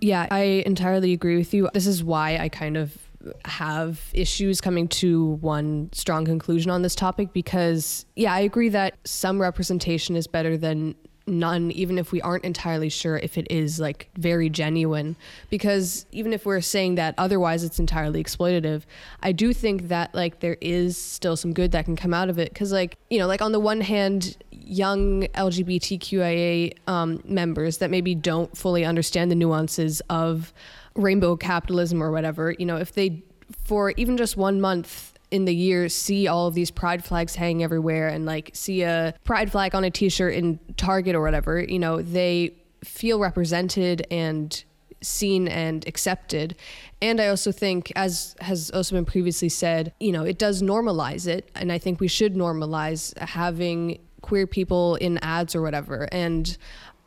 Yeah, 0.00 0.28
I 0.30 0.62
entirely 0.64 1.12
agree 1.12 1.36
with 1.36 1.52
you. 1.52 1.68
This 1.74 1.86
is 1.86 2.04
why 2.04 2.38
I 2.38 2.48
kind 2.48 2.76
of 2.76 2.96
have 3.44 4.00
issues 4.14 4.60
coming 4.60 4.88
to 4.88 5.32
one 5.40 5.90
strong 5.92 6.24
conclusion 6.24 6.70
on 6.70 6.82
this 6.82 6.94
topic 6.94 7.32
because, 7.32 8.06
yeah, 8.16 8.32
I 8.32 8.40
agree 8.40 8.70
that 8.70 8.96
some 9.04 9.40
representation 9.40 10.16
is 10.16 10.26
better 10.26 10.56
than 10.56 10.94
none, 11.30 11.70
even 11.70 11.98
if 11.98 12.12
we 12.12 12.20
aren't 12.20 12.44
entirely 12.44 12.88
sure 12.88 13.18
if 13.18 13.38
it 13.38 13.46
is 13.50 13.80
like 13.80 14.08
very 14.16 14.50
genuine. 14.50 15.16
Because 15.48 16.06
even 16.12 16.32
if 16.32 16.44
we're 16.44 16.60
saying 16.60 16.96
that 16.96 17.14
otherwise 17.16 17.64
it's 17.64 17.78
entirely 17.78 18.22
exploitative, 18.22 18.82
I 19.22 19.32
do 19.32 19.52
think 19.52 19.88
that 19.88 20.14
like 20.14 20.40
there 20.40 20.58
is 20.60 20.96
still 20.96 21.36
some 21.36 21.52
good 21.52 21.72
that 21.72 21.84
can 21.84 21.96
come 21.96 22.12
out 22.12 22.28
of 22.28 22.38
it. 22.38 22.52
Because, 22.52 22.72
like, 22.72 22.96
you 23.08 23.18
know, 23.18 23.26
like 23.26 23.42
on 23.42 23.52
the 23.52 23.60
one 23.60 23.80
hand, 23.80 24.36
young 24.50 25.22
LGBTQIA 25.28 26.76
um, 26.86 27.22
members 27.24 27.78
that 27.78 27.90
maybe 27.90 28.14
don't 28.14 28.56
fully 28.56 28.84
understand 28.84 29.30
the 29.30 29.34
nuances 29.34 30.00
of 30.10 30.52
rainbow 30.94 31.36
capitalism 31.36 32.02
or 32.02 32.10
whatever, 32.10 32.54
you 32.58 32.66
know, 32.66 32.76
if 32.76 32.92
they, 32.92 33.22
for 33.64 33.92
even 33.96 34.16
just 34.16 34.36
one 34.36 34.60
month, 34.60 35.09
in 35.30 35.44
the 35.44 35.54
year 35.54 35.88
see 35.88 36.26
all 36.26 36.46
of 36.46 36.54
these 36.54 36.70
pride 36.70 37.04
flags 37.04 37.34
hang 37.34 37.62
everywhere 37.62 38.08
and 38.08 38.26
like 38.26 38.50
see 38.52 38.82
a 38.82 39.14
pride 39.24 39.50
flag 39.50 39.74
on 39.74 39.84
a 39.84 39.90
t-shirt 39.90 40.34
in 40.34 40.58
Target 40.76 41.14
or 41.14 41.22
whatever, 41.22 41.60
you 41.60 41.78
know, 41.78 42.02
they 42.02 42.54
feel 42.82 43.18
represented 43.18 44.06
and 44.10 44.64
seen 45.02 45.48
and 45.48 45.86
accepted. 45.86 46.56
And 47.00 47.20
I 47.20 47.28
also 47.28 47.52
think, 47.52 47.92
as 47.96 48.36
has 48.40 48.70
also 48.70 48.96
been 48.96 49.04
previously 49.04 49.48
said, 49.48 49.92
you 50.00 50.12
know, 50.12 50.24
it 50.24 50.38
does 50.38 50.62
normalize 50.62 51.26
it. 51.26 51.50
And 51.54 51.72
I 51.72 51.78
think 51.78 52.00
we 52.00 52.08
should 52.08 52.34
normalize 52.34 53.16
having 53.18 54.00
queer 54.20 54.46
people 54.46 54.96
in 54.96 55.18
ads 55.18 55.54
or 55.54 55.62
whatever. 55.62 56.08
And 56.12 56.56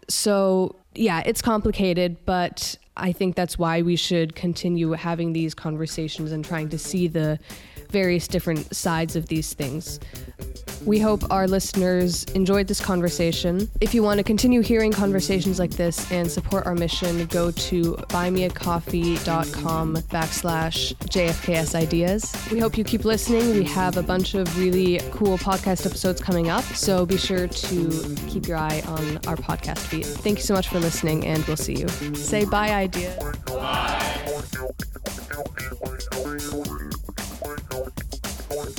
so, 0.10 0.76
yeah, 0.96 1.22
it's 1.26 1.42
complicated, 1.42 2.18
but 2.26 2.78
I 2.96 3.12
think 3.12 3.36
that's 3.36 3.58
why 3.58 3.82
we 3.82 3.96
should 3.96 4.36
continue 4.36 4.92
having 4.92 5.34
these 5.34 5.54
conversations 5.54 6.32
and 6.32 6.46
trying 6.46 6.70
to 6.70 6.78
see 6.78 7.08
the 7.08 7.40
various 7.90 8.28
different 8.28 8.76
sides 8.76 9.16
of 9.16 9.28
these 9.28 9.54
things. 9.54 10.00
We 10.86 11.00
hope 11.00 11.24
our 11.32 11.48
listeners 11.48 12.24
enjoyed 12.36 12.68
this 12.68 12.80
conversation. 12.80 13.70
If 13.80 13.94
you 13.94 14.04
want 14.04 14.18
to 14.18 14.24
continue 14.24 14.62
hearing 14.62 14.92
conversations 14.92 15.60
like 15.60 15.72
this 15.72 16.12
and 16.12 16.30
support 16.30 16.66
our 16.66 16.76
mission, 16.76 17.26
go 17.28 17.52
to 17.52 17.94
buymeacoffee.com 18.10 19.96
backslash 19.96 20.94
JFKS 20.96 21.76
ideas. 21.76 22.36
We 22.52 22.60
hope 22.60 22.78
you 22.78 22.84
keep 22.84 23.06
listening. 23.06 23.52
We 23.52 23.64
have 23.66 23.98
a 23.98 24.04
bunch 24.04 24.34
of 24.34 24.58
really 24.58 25.00
cool 25.12 25.38
podcast 25.38 25.86
episodes 25.86 26.22
coming 26.22 26.50
up, 26.50 26.64
so 26.64 27.06
be 27.06 27.18
sure 27.18 27.48
to 27.48 28.16
keep 28.28 28.48
your 28.48 28.58
eye 28.58 28.82
on 28.88 29.18
our 29.28 29.38
podcast 29.38 29.80
feed. 29.80 30.06
Thank 30.06 30.40
you 30.40 30.44
so 30.44 30.54
much 30.54 30.68
for 30.68 30.80
listening, 30.80 31.26
and 31.26 31.44
we'll 31.46 31.58
see 31.58 31.76
you. 31.76 31.88
Say 32.16 32.46
bye, 32.46 32.72
ideas. 32.72 33.18
Bye. 33.46 34.04